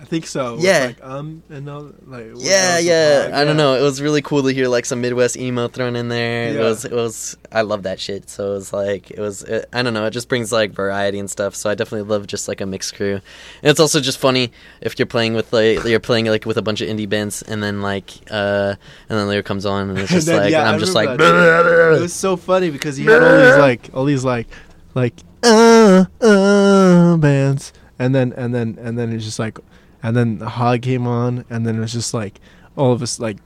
[0.00, 0.58] I think so.
[0.60, 0.86] Yeah.
[0.86, 2.26] Like, um, and all, like.
[2.36, 3.30] Yeah, yeah.
[3.34, 3.74] I don't know.
[3.74, 6.50] It was really cool to hear like some Midwest emo thrown in there.
[6.50, 7.36] It was, it was.
[7.50, 8.30] I love that shit.
[8.30, 9.42] So it was like, it was.
[9.42, 10.04] It, I don't know.
[10.06, 11.56] It just brings like variety and stuff.
[11.56, 13.14] So I definitely love just like a mixed crew.
[13.14, 16.62] And it's also just funny if you're playing with like you're playing like with a
[16.62, 18.76] bunch of indie bands, and then like uh,
[19.08, 20.94] and then Lyra comes on, and it's just And then, like, yeah, I I'm just
[20.94, 24.46] like, it was so funny because he had all these like all these like
[24.94, 29.58] like uh uh bands, and then and then and then it's just like,
[30.02, 32.40] and then the Hog came on, and then it was just like
[32.76, 33.38] all of us like.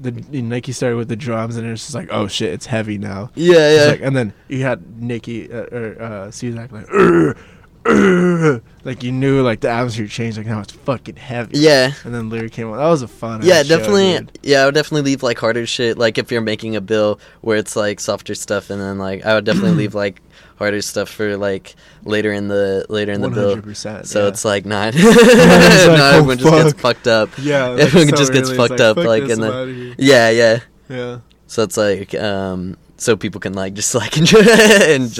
[0.00, 2.98] The Nikki started with the drums, and it was just like, oh shit, it's heavy
[2.98, 3.30] now.
[3.34, 3.90] Yeah, yeah.
[3.90, 7.36] like- and then you had Nikki uh, or uh, Cezak like, "Urgh,
[7.84, 10.36] urgh," like you knew like the atmosphere changed.
[10.38, 11.58] Like now it's fucking heavy.
[11.58, 11.92] Yeah.
[12.04, 12.78] And then Lyric came on.
[12.78, 13.40] That was a fun.
[13.42, 14.28] yeah, ass show, definitely.
[14.44, 15.98] yeah, I would definitely leave like harder shit.
[15.98, 19.34] Like if you're making a bill where it's like softer stuff, and then like I
[19.34, 20.20] would definitely leave like
[20.58, 21.74] harder stuff for like
[22.04, 23.56] later in the later in the bill.
[23.56, 24.28] 100%, So yeah.
[24.28, 24.94] it's like not.
[24.98, 27.30] It's like, not oh, everyone just gets fucked up.
[27.38, 28.96] Yeah, like, everyone so just gets fucked like, up.
[28.96, 31.18] fuck like in the yeah, yeah, Yeah.
[31.46, 32.76] So it's like um.
[33.00, 34.40] So people can like just like enjoy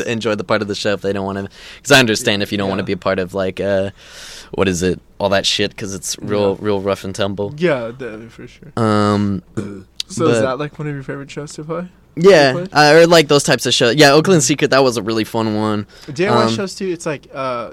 [0.05, 2.51] enjoy the part of the show if they don't want to, because I understand if
[2.51, 3.91] you don't want to be a part of like uh,
[4.53, 6.57] what is it, all that shit, because it's real, Yeah.
[6.67, 7.55] real rough and tumble.
[7.57, 7.93] Yeah,
[8.31, 8.73] for sure.
[8.77, 9.43] Um.
[10.09, 11.89] So is that like one of your favorite shows to play?
[12.17, 12.67] Yeah, play?
[12.73, 13.95] uh, or like those types of shows.
[13.95, 15.87] Yeah, Oakland Secret that was a really fun one.
[16.07, 16.89] DIY Um, shows too.
[16.89, 17.73] It's like uh,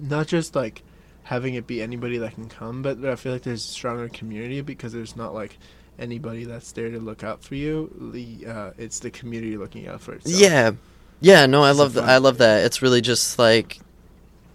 [0.00, 0.82] not just like
[1.24, 4.60] having it be anybody that can come, but I feel like there's a stronger community
[4.60, 5.58] because there's not like
[5.98, 7.90] anybody that's there to look out for you.
[8.12, 10.36] The uh, it's the community looking out for itself.
[10.40, 10.72] Yeah,
[11.20, 11.46] yeah.
[11.46, 12.04] No, I It's love that.
[12.04, 12.64] I love that.
[12.64, 13.80] It's really just like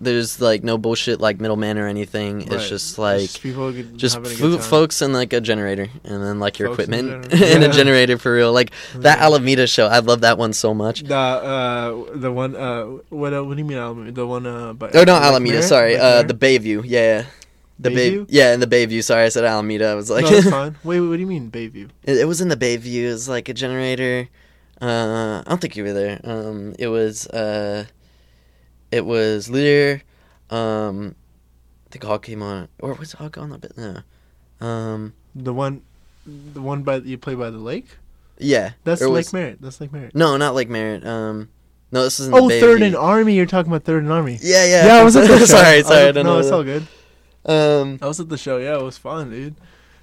[0.01, 2.39] there's like no bullshit like middleman or anything.
[2.39, 2.53] Right.
[2.53, 6.57] It's just like Just people just fo- folks and like a generator, and then like
[6.59, 7.55] your Folks and equipment generator.
[7.55, 8.53] and a generator for real.
[8.53, 9.25] Like that Yeah.
[9.25, 11.03] Alameda show, I love that one so much.
[11.03, 14.11] The uh the one uh what uh, what do you mean Alameda?
[14.11, 15.51] The one uh by Oh no, Lake Alameda.
[15.55, 15.65] Merritt?
[15.65, 16.83] Sorry, uh, the Bayview.
[16.85, 17.25] Yeah,
[17.77, 18.11] the Bay.
[18.11, 18.25] Bayview?
[18.29, 19.03] Yeah, in the Bayview.
[19.03, 19.87] Sorry, I said Alameda.
[19.87, 20.75] I was like, no, that's fine.
[20.83, 21.89] Wait, what do you mean Bayview?
[22.03, 23.03] It, it was in the Bayview.
[23.03, 24.27] It was like a generator.
[24.81, 26.21] Uh, I don't think you were there.
[26.23, 27.83] Um, it was uh,
[28.91, 30.01] it was Lear.
[30.49, 31.15] Um,
[31.87, 33.73] I think Hawk came on, or was Hawk on a bit?
[33.77, 33.97] No.
[34.65, 35.81] Um, The one,
[36.25, 37.87] the one by you play by the lake.
[38.37, 39.61] yeah, That's Lake was- Merritt.
[39.61, 40.15] That's Lake Merritt.
[40.15, 41.05] No, not Lake Merritt.
[41.05, 41.49] Um,
[41.91, 43.33] no, this is in Oh, the Third and Army.
[43.35, 44.37] You're talking about Third and Army.
[44.41, 44.85] Yeah, yeah.
[44.87, 45.45] Yeah, I was at the show.
[45.45, 46.07] sorry, I was sorry.
[46.07, 46.85] I don't no, it's all good.
[47.45, 48.57] Um, I was at the show.
[48.57, 49.55] Yeah, it was fun, dude.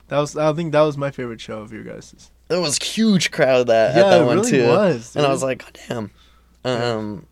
[0.08, 0.36] That was.
[0.36, 2.30] I think that was my favorite show of your guys'.
[2.48, 4.66] It was huge crowd that Yeah, at that one really too.
[4.68, 6.10] was, and I was like, God damn.
[6.64, 7.26] Um,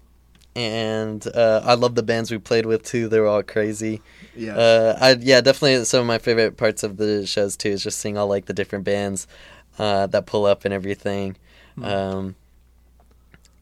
[0.56, 3.09] and uh, I love the bands we played with too.
[3.09, 4.02] They were all crazy.
[4.36, 4.56] Yeah.
[4.56, 7.98] Uh, I yeah, definitely some of my favorite parts of the shows too is just
[7.98, 9.26] seeing all like the different bands
[9.78, 11.36] uh, that pull up and everything.
[11.76, 11.85] Hmm.
[11.85, 12.36] Um,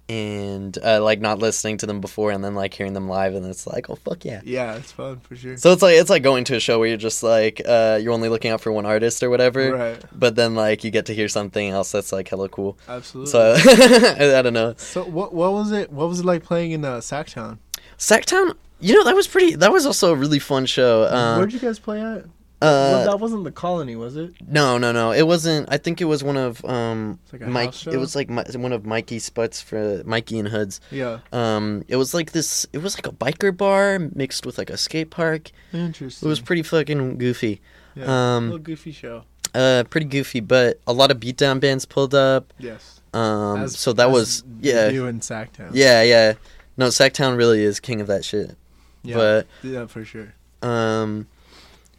[0.08, 3.46] and uh, like not listening to them before and then like hearing them live and
[3.46, 5.56] it's like oh fuck yeah Yeah, it's fun for sure.
[5.56, 8.12] so it's like it's like going to a show where you're just like uh, you're
[8.12, 10.04] only looking out for one artist or whatever Right.
[10.12, 13.30] but then like you get to hear something else that's like hella cool Absolutely.
[13.30, 13.54] so
[14.38, 15.90] I, don't know So what what was it?
[15.92, 17.58] What was it like playing in uh, Sacktown?
[17.98, 21.52] Sacktown you know that was pretty that was also a really fun show um, Where'd
[21.52, 22.24] you guys play at?
[22.62, 24.32] Uh, well, that wasn't the colony, was it?
[24.46, 25.12] No, no, no.
[25.12, 25.68] It wasn't.
[25.70, 27.86] I think it was one of um like Mike.
[27.86, 30.80] It was like Mi- one of Mikey Sputs for Mikey and Hoods.
[30.90, 31.18] Yeah.
[31.32, 32.66] Um, it was like this.
[32.72, 35.50] It was like a biker bar mixed with like a skate park.
[35.72, 36.26] Interesting.
[36.26, 37.60] It was pretty fucking goofy.
[37.94, 39.24] Yeah, a Um, little goofy show.
[39.54, 42.52] uh, pretty goofy, but a lot of beatdown bands pulled up.
[42.58, 43.00] Yes.
[43.12, 44.88] Um, As- so that as was yeah.
[44.88, 45.70] do in Sacktown.
[45.74, 46.34] Yeah, yeah.
[46.78, 48.56] No, Sacktown really is king of that shit.
[49.02, 49.16] Yeah.
[49.16, 50.32] But yeah, for sure.
[50.62, 51.26] um,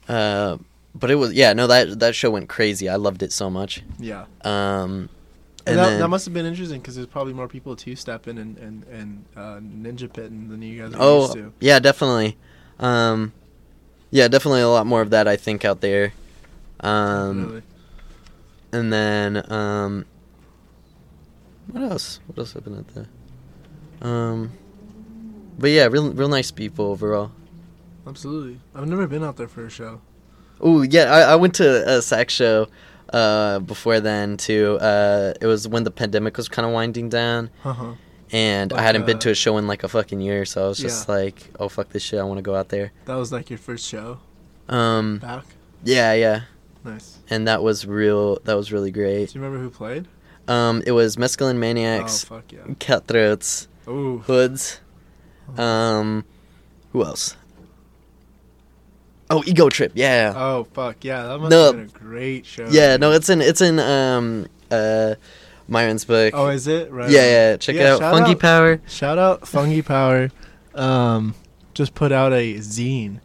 [0.08, 0.58] uh,
[0.94, 1.52] but it was yeah.
[1.52, 2.88] No, that that show went crazy.
[2.88, 3.82] I loved it so much.
[3.98, 4.26] Yeah.
[4.42, 5.08] Um,
[5.66, 7.96] And, and that, then, that must have been interesting because there's probably more people two
[7.96, 11.52] stepping and and and uh, ninja pitting than you guys are Oh, used to.
[11.60, 12.36] yeah, definitely.
[12.78, 13.32] Um,
[14.10, 16.12] yeah, definitely a lot more of that I think out there.
[16.80, 17.62] Um, Definitely.
[18.72, 20.04] and then um,
[21.70, 22.20] what else?
[22.26, 24.06] What else happened at the?
[24.06, 24.52] Um,
[25.58, 27.30] but yeah, real real nice people overall.
[28.06, 28.60] Absolutely.
[28.74, 30.00] I've never been out there for a show.
[30.60, 32.68] Oh yeah, I, I went to a sax show
[33.12, 34.78] uh, before then too.
[34.80, 37.94] Uh, it was when the pandemic was kind of winding down, Uh-huh.
[38.32, 40.68] and I hadn't been uh, to a show in like a fucking year, so I
[40.68, 41.14] was just Yeah.
[41.14, 43.58] like, "Oh fuck this shit, I want to go out there." That was like your
[43.58, 44.18] first show.
[44.68, 45.44] Um, Back?
[45.82, 46.40] Yeah, yeah.
[46.84, 47.18] Nice.
[47.30, 48.38] And that was real.
[48.44, 49.30] That was really great.
[49.30, 50.06] Do you remember who played?
[50.46, 52.74] Um, it was Mescaline Maniacs, Oh, fuck yeah.
[52.78, 54.18] Cutthroats, Ooh.
[54.26, 54.80] Hoods.
[55.56, 56.24] Um,
[56.92, 57.36] who else?
[59.30, 59.92] Oh, Ego Trip.
[59.94, 60.32] Yeah.
[60.36, 61.64] Oh fuck yeah, that must No.
[61.66, 62.66] have been a great show.
[62.70, 65.14] Yeah, no, it's in it's in um uh
[65.66, 66.34] Myron's book.
[66.36, 66.90] Oh, is it?
[66.92, 67.10] Right.
[67.10, 67.22] Yeah,
[67.52, 67.56] yeah.
[67.56, 68.00] Check it out.
[68.00, 68.80] Fungi Power.
[68.86, 70.30] Shout out Fungi Power.
[70.74, 71.34] Um,
[71.72, 73.20] just put out a zine,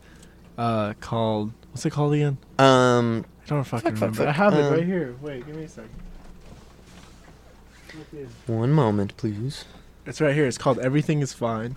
[0.57, 2.37] uh, called what's it called again?
[2.57, 4.23] Um, I don't fucking fuck, fuck, remember.
[4.23, 4.35] I fuck.
[4.35, 5.15] have it Um, right here.
[5.21, 5.89] Wait, give me a second.
[8.47, 9.65] One moment, please.
[10.05, 10.45] It's right here.
[10.45, 11.75] It's called Everything Is Fine,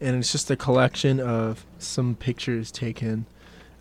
[0.00, 3.26] and it's just a collection of some pictures taken.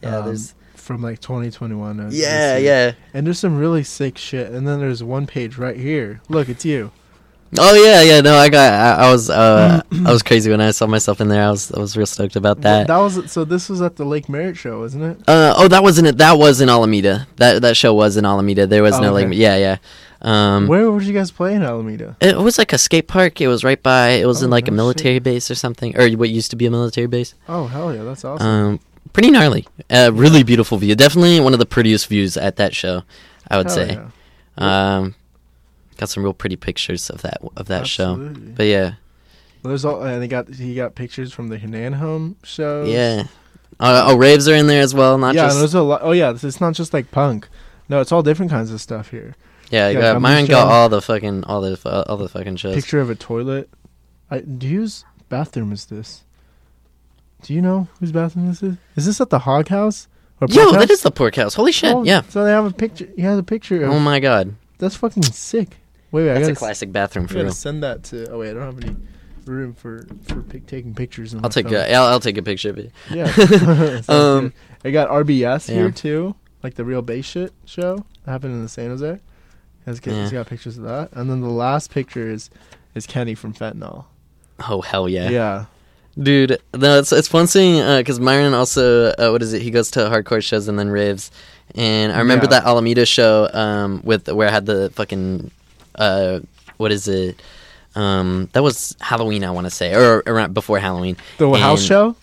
[0.04, 2.00] Yeah, um, there's- from like 2021.
[2.00, 2.92] uh, Yeah, yeah.
[3.14, 4.52] And there's some really sick shit.
[4.52, 6.20] And then there's one page right here.
[6.28, 6.92] Look, it's you.
[7.58, 8.20] Oh yeah, yeah.
[8.22, 8.74] No, I got.
[8.74, 9.30] I, I was.
[9.30, 11.44] Uh, I was crazy when I saw myself in there.
[11.46, 11.72] I was.
[11.72, 12.88] I was real stoked about that.
[12.88, 13.46] That was so.
[13.46, 15.18] This was at the Lake Merritt show, wasn't it?
[15.30, 16.18] Uh, oh, that wasn't it.
[16.18, 17.28] That was in Alameda.
[17.38, 18.66] That that show was in Alameda.
[18.68, 19.28] There was Oh, no okay.
[19.28, 19.38] like.
[19.38, 19.78] Yeah, yeah.
[20.24, 22.18] Um, Where would you guys play in Alameda?
[22.22, 23.40] It was like a skate park.
[23.40, 24.10] It was right by.
[24.12, 26.56] It was Oh, in like a no military base or something, or what used to
[26.58, 27.36] be a military base.
[27.48, 28.48] Oh hell yeah, that's awesome.
[28.48, 28.80] Um,
[29.12, 29.68] pretty gnarly.
[29.90, 30.96] Uh, really beautiful view.
[30.96, 33.04] Definitely one of the prettiest views at that show.
[33.50, 34.00] I would Hell say.
[34.58, 34.96] yeah.
[34.98, 35.16] Um,
[35.98, 38.16] got some real pretty pictures of that of that show.
[38.56, 38.94] But yeah,
[39.64, 42.86] Well, there's all, and he got he got pictures from the Hanan Home show.
[42.86, 43.24] yeah.
[43.80, 45.18] Uh, oh, raves are in there as well.
[45.18, 45.58] Not yeah, just.
[45.60, 46.02] there's a lot.
[46.04, 47.50] Oh yeah, it's- not just like punk.
[47.90, 49.36] No, it's all different kinds of stuff here.
[49.72, 52.56] yeah, you Yeah, got, Myron got all the fucking all the uh, all the fucking
[52.58, 52.76] shows.
[52.76, 53.70] Picture of a toilet.
[54.32, 56.24] I, do whose bathroom is this?
[57.44, 58.76] Do you know whose bathroom this is?
[58.96, 60.08] Is this at the Hog House?
[60.42, 60.90] Or Yo, House?
[60.90, 61.54] is the pork house.
[61.54, 61.94] Holy shit!
[61.94, 62.22] Oh, yeah.
[62.30, 63.08] So they have a picture.
[63.16, 63.84] He has a picture.
[63.84, 64.56] Of, Oh my god.
[64.80, 65.78] That's fucking sick.
[66.12, 66.34] Wait, wait.
[66.34, 67.52] That's a gotta, classic bathroom for real.
[67.52, 68.30] send that to.
[68.32, 68.96] Oh wait, I don't have any
[69.46, 71.36] room for for pic- taking pictures.
[71.36, 71.76] I'll take phone.
[71.76, 72.92] a, I'll, I'll take a picture of it.
[73.12, 73.32] Yeah.
[74.10, 74.54] Um, good.
[74.86, 75.76] I got RBS yeah.
[75.76, 79.20] here too, like the real bass shit show that happened in the San Jose.
[79.86, 80.22] Has got, Yeah.
[80.22, 82.50] he's got pictures of that, and then the last picture is
[82.96, 84.06] is Kenny from Fentanyl.
[84.68, 85.30] Oh hell yeah.
[85.30, 85.66] Yeah.
[86.22, 89.62] Dude, no, it's it's fun seeing because Myron also uh, what is it?
[89.64, 91.32] He goes to hardcore shows and then raves,
[91.74, 92.60] and I remember Yeah.
[92.60, 95.50] that Alameda show um with where I had the fucking
[95.96, 96.40] uh
[96.78, 97.42] what is it?
[97.96, 101.16] Um, that was Halloween, I want to say, or around before Halloween.
[101.38, 102.16] The house show.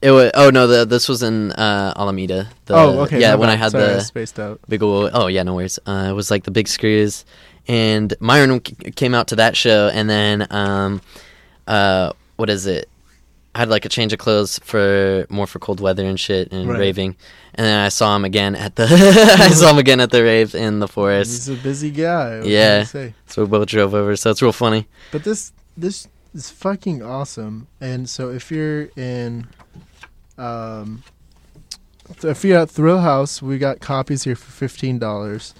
[0.00, 2.48] It was oh no, the this was in uh, Alameda.
[2.66, 4.60] The, Oh, okay, Yeah, my when I had Sorry, I the spaced out.
[4.68, 5.10] big old.
[5.12, 5.80] Oh yeah, no worries.
[5.86, 7.24] Uh, it was like the big screws,
[7.66, 11.00] and Myron c- came out to that show, and then um,
[11.66, 12.88] uh, what is it?
[13.58, 16.78] Had like a change of clothes for more for cold weather and shit and Right.
[16.78, 17.16] raving,
[17.56, 18.84] and then I saw him again at the
[19.40, 21.30] I saw him again at the rave in the forest.
[21.32, 22.36] He's a busy guy.
[22.38, 22.84] what can I Yeah,
[23.26, 24.14] so we both drove over.
[24.16, 24.86] So it's real funny.
[25.10, 27.66] But this this is fucking awesome.
[27.80, 29.48] And so if you're in,
[30.38, 31.02] um,
[32.22, 35.52] if you're at Thrill House, we got copies here for fifteen dollars.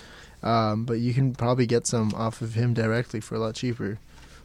[0.43, 3.99] Um, but you can probably get some off of him directly for a lot cheaper.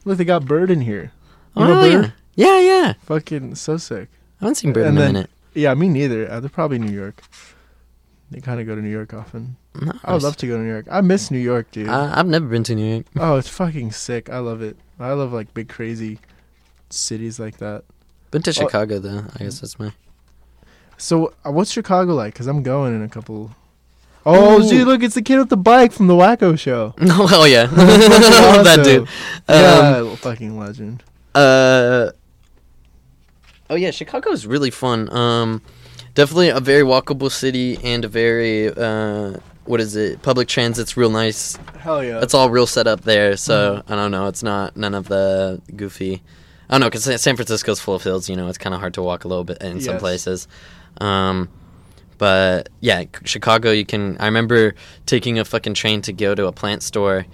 [0.04, 1.12] Look, they got Bird in here.
[1.56, 2.04] You know Oh, Bird?
[2.06, 2.60] yeah, yeah.
[2.60, 2.92] Yeah.
[3.06, 4.08] Fucking so sick.
[4.40, 5.30] I haven't seen And in a minute.
[5.54, 6.30] Yeah, me neither.
[6.30, 7.22] Uh, they're probably New York.
[8.30, 9.56] They kind of go to New York often.
[10.04, 10.86] I would love to go to New York.
[10.90, 11.88] I miss New York, dude.
[11.88, 13.06] I, I've never been to New York.
[13.18, 14.28] oh, it's fucking sick.
[14.30, 14.76] I love it.
[14.98, 16.18] I love like big crazy
[16.90, 17.84] cities like that.
[18.30, 19.24] Been to Oh, Chicago though.
[19.34, 19.92] I guess that's my.
[20.96, 22.34] So, uh, what's Chicago like?
[22.34, 23.50] Cause I'm going in a couple.
[24.26, 24.68] Oh, Ooh.
[24.68, 26.94] dude, look, it's the kid with the bike from the Wacko Show.
[27.00, 29.06] Oh hell yeah, that dude.
[29.48, 31.02] yeah, Um, fucking legend.
[31.34, 32.10] Uh.
[33.74, 35.12] Oh yeah, Chicago is really fun.
[35.12, 35.60] Um,
[36.14, 40.22] definitely a very walkable city and a very uh, what is it?
[40.22, 41.56] Public transit's real nice.
[41.80, 42.20] Hell yeah.
[42.22, 43.36] It's all real set up there.
[43.36, 44.28] So I don't know.
[44.28, 46.22] It's not none of the goofy.
[46.70, 48.28] I don't know because San Francisco's full of hills.
[48.28, 50.46] You know, it's kind of hard to walk a little bit in some places.
[51.00, 51.48] Um,
[52.16, 53.72] but yeah, Chicago.
[53.72, 54.16] You can.
[54.18, 57.26] I remember taking a fucking train to go to a plant store,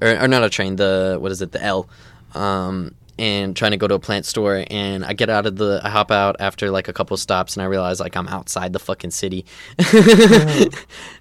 [0.00, 0.76] or, or not a train.
[0.76, 1.50] The what is it?
[1.50, 1.88] The L.
[2.32, 5.78] Um, and trying to go to a plant store, and I get out of the.
[5.84, 8.78] I hop out after like a couple stops, and I realize like I'm outside the
[8.78, 9.44] fucking city.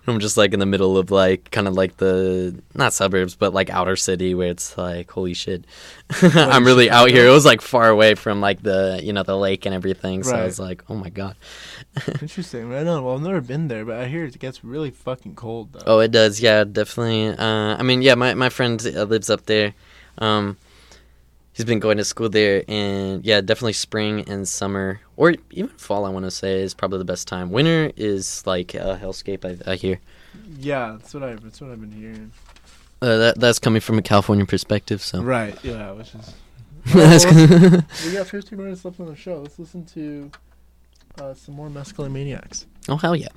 [0.08, 3.54] I'm just like in the middle of like kind of like the not suburbs, but
[3.54, 5.66] like outer city where it's like holy shit.
[6.22, 7.28] I'm really out here.
[7.28, 10.24] It was like far away from like the you know the lake and everything.
[10.24, 11.36] So I was like, oh my god.
[12.22, 12.70] Interesting.
[12.70, 13.04] Right on.
[13.04, 15.84] Well, I've never been there, but I hear it gets really fucking cold though.
[15.86, 16.40] Oh, it does.
[16.40, 17.28] Yeah, definitely.
[17.38, 19.74] Uh, I mean, yeah, my my friend uh, lives up there.
[20.18, 20.56] Um,
[21.60, 26.06] he's been going to school there, and yeah, definitely spring and summer, or even fall.
[26.06, 27.52] I want to say is probably the best time.
[27.52, 29.44] Winter is like a hellscape.
[29.44, 30.00] I, I hear.
[30.58, 31.34] Yeah, that's what I.
[31.36, 32.32] That's what I've been hearing.
[33.02, 35.02] Uh, that that's coming from a California perspective.
[35.02, 35.58] So Right.
[35.64, 35.92] Yeah.
[35.92, 36.34] Which is.
[36.96, 37.20] Well,
[38.06, 39.42] we got 15 minutes left on the show.
[39.42, 40.32] Let's listen to
[41.20, 42.66] uh, some more Mescaline Maniacs.
[42.88, 43.28] Oh hell yeah.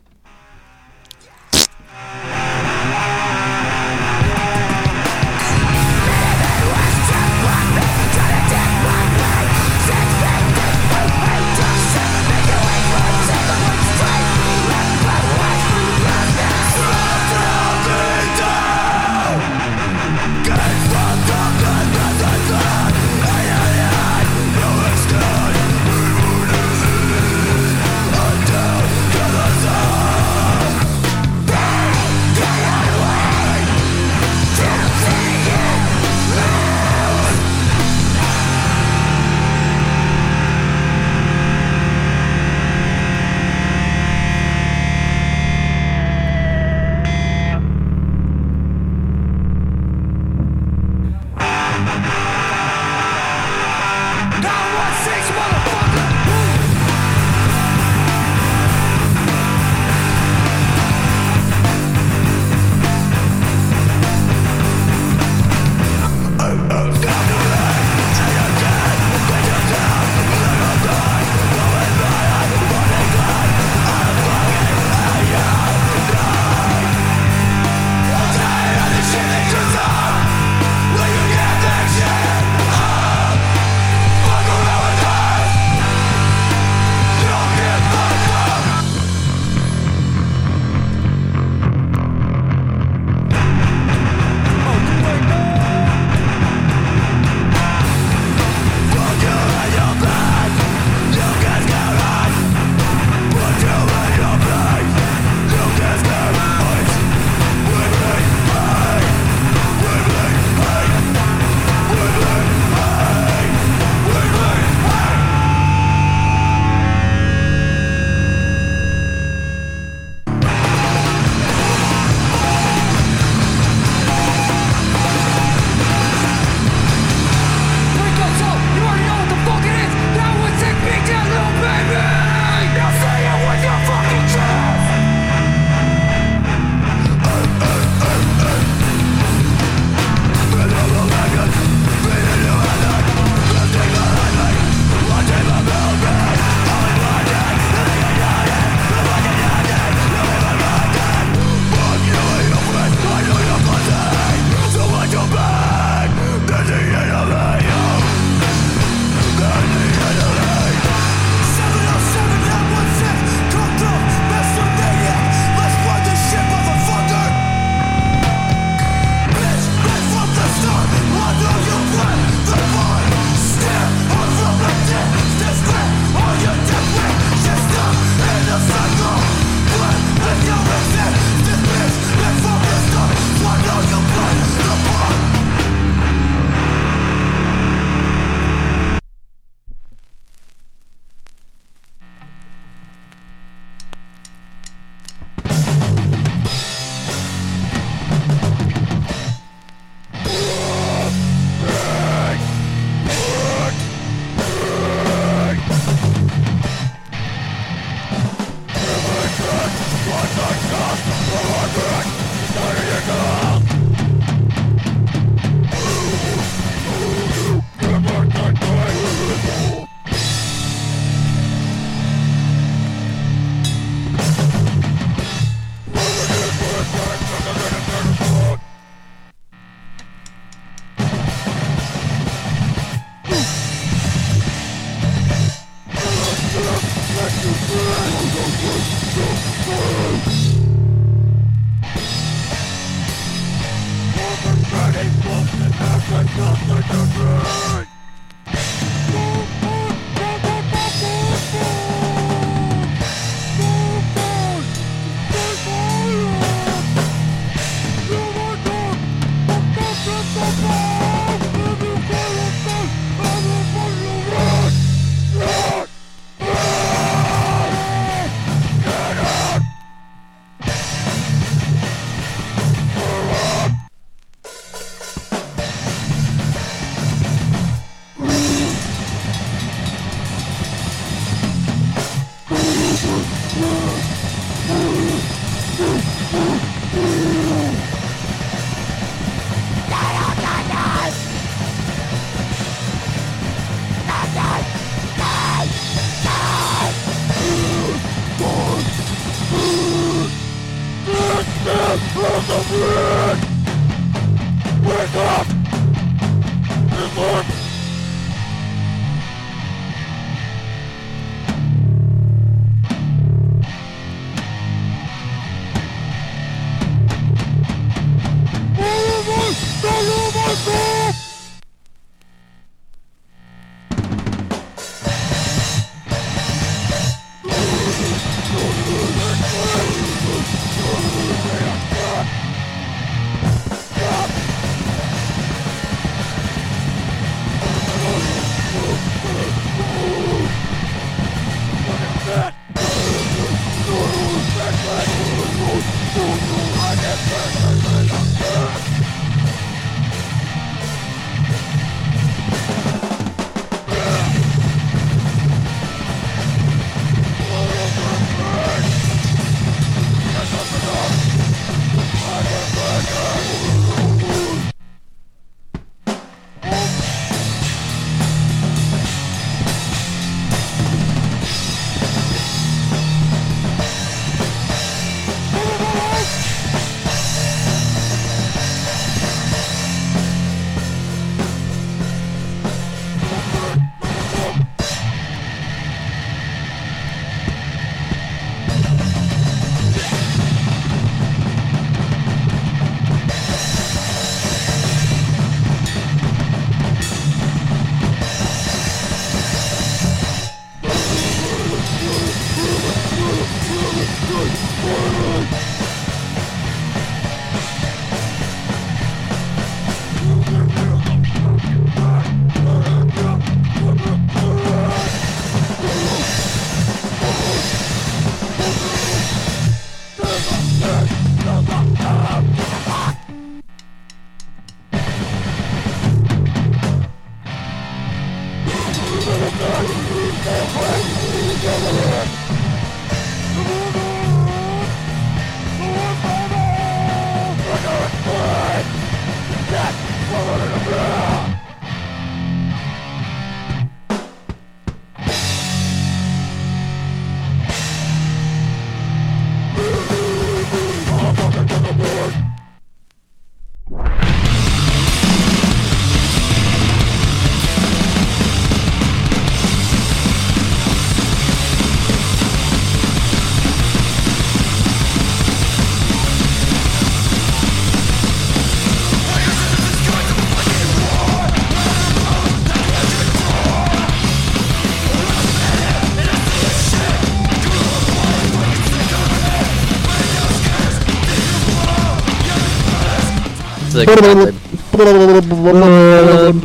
[484.06, 484.16] Like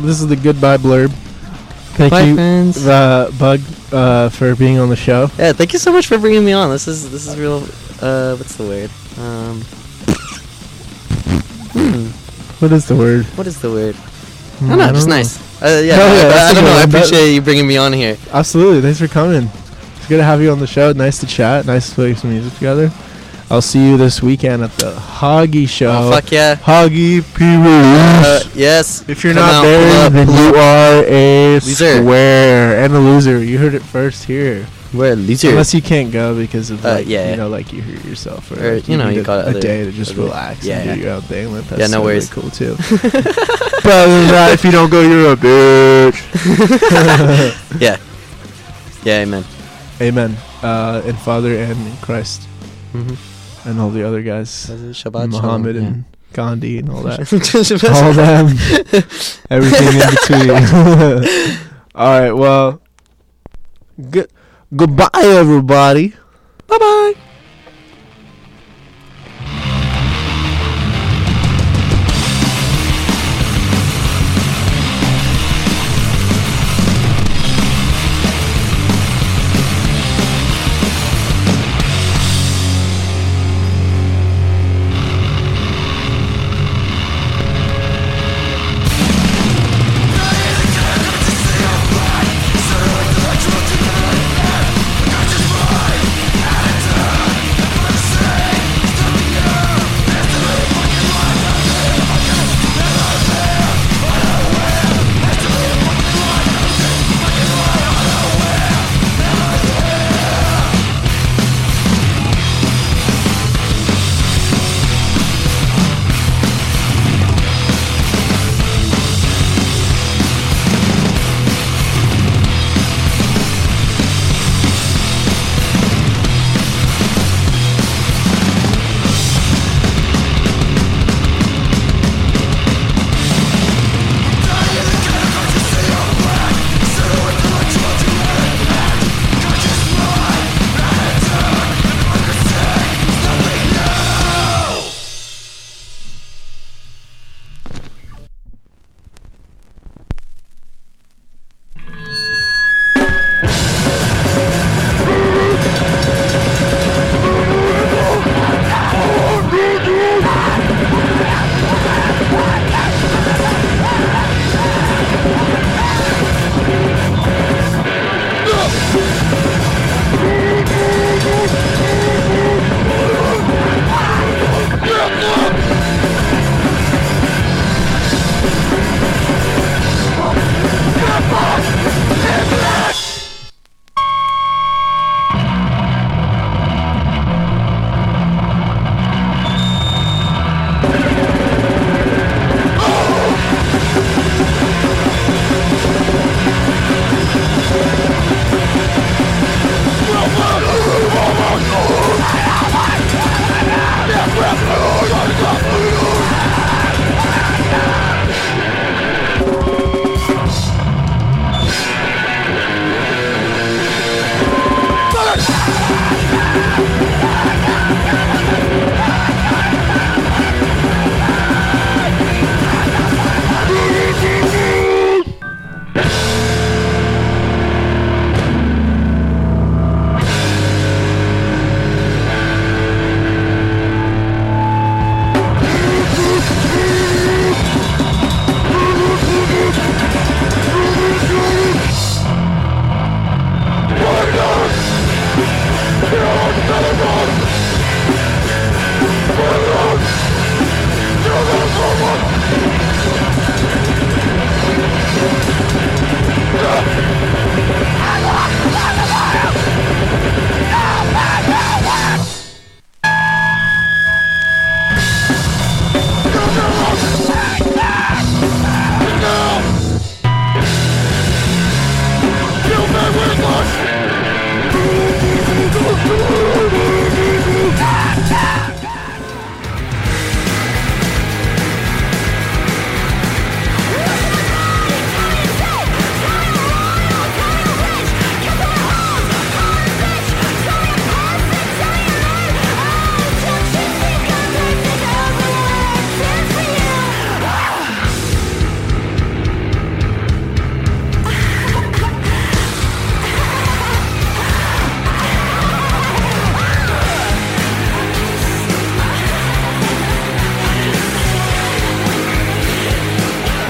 [0.02, 1.12] this is the goodbye blurb.
[1.98, 2.86] Thank Bye, you, friends.
[2.86, 3.60] Uh, Bug,
[3.92, 5.30] uh, for being on the show.
[5.38, 6.70] Yeah, thank you so much for bringing me on.
[6.70, 7.64] This is this is real.
[8.02, 8.92] Uh, what's the word?
[9.18, 9.62] Um,
[11.74, 12.08] hmm,
[12.62, 13.26] What is the word?
[13.36, 13.96] what is the word?
[13.96, 14.84] Hmm, I don't know.
[14.84, 15.16] I don't know.
[15.16, 15.62] nice.
[15.62, 16.78] Uh, yeah, Hell yeah, I, I don't know.
[16.78, 18.16] I appreciate you bringing me on here.
[18.32, 18.82] Absolutely.
[18.82, 19.50] Thanks for coming.
[19.96, 20.92] It's good to have you on the show.
[20.94, 21.66] Nice to chat.
[21.66, 22.92] Nice to play some music together.
[23.50, 25.90] I'll see you this weekend at the Hoggy Show.
[25.90, 26.56] Oh, fuck yeah.
[26.56, 27.46] Hoggy P.
[27.46, 29.08] Uh, yes.
[29.08, 31.98] If you're come not out, there, up, then you are a Loser.
[32.02, 33.42] square and a loser.
[33.42, 34.68] You heard it first here.
[34.94, 35.50] We're a loser.
[35.52, 37.30] Unless you can't go because of Uh, like yeah.
[37.32, 39.50] you know like you hurt yourself or, Or, like, you know, you a, got a
[39.50, 40.80] other- day to just relax yeah.
[40.80, 41.52] and do your own thing.
[41.54, 42.30] Like, that's Yeah, no worries.
[42.30, 42.76] Cool too.
[43.02, 46.20] but other than that, if you don't go, you're a bitch.
[47.82, 47.98] yeah.
[49.04, 49.46] Yeah, amen.
[50.02, 50.36] Amen.
[50.62, 52.42] Uh, and Father and Christ.
[52.94, 53.16] Mhm.
[53.68, 54.50] And all the other guys.
[54.96, 57.20] Shabbat Muhammad shalom, and Gandhi and all that.
[57.84, 58.48] All them.
[59.50, 61.58] Everything in between.
[61.96, 62.32] all right.
[62.32, 62.82] Well,
[64.10, 64.32] good.
[64.74, 66.14] Goodbye, everybody.
[66.68, 67.14] Bye bye.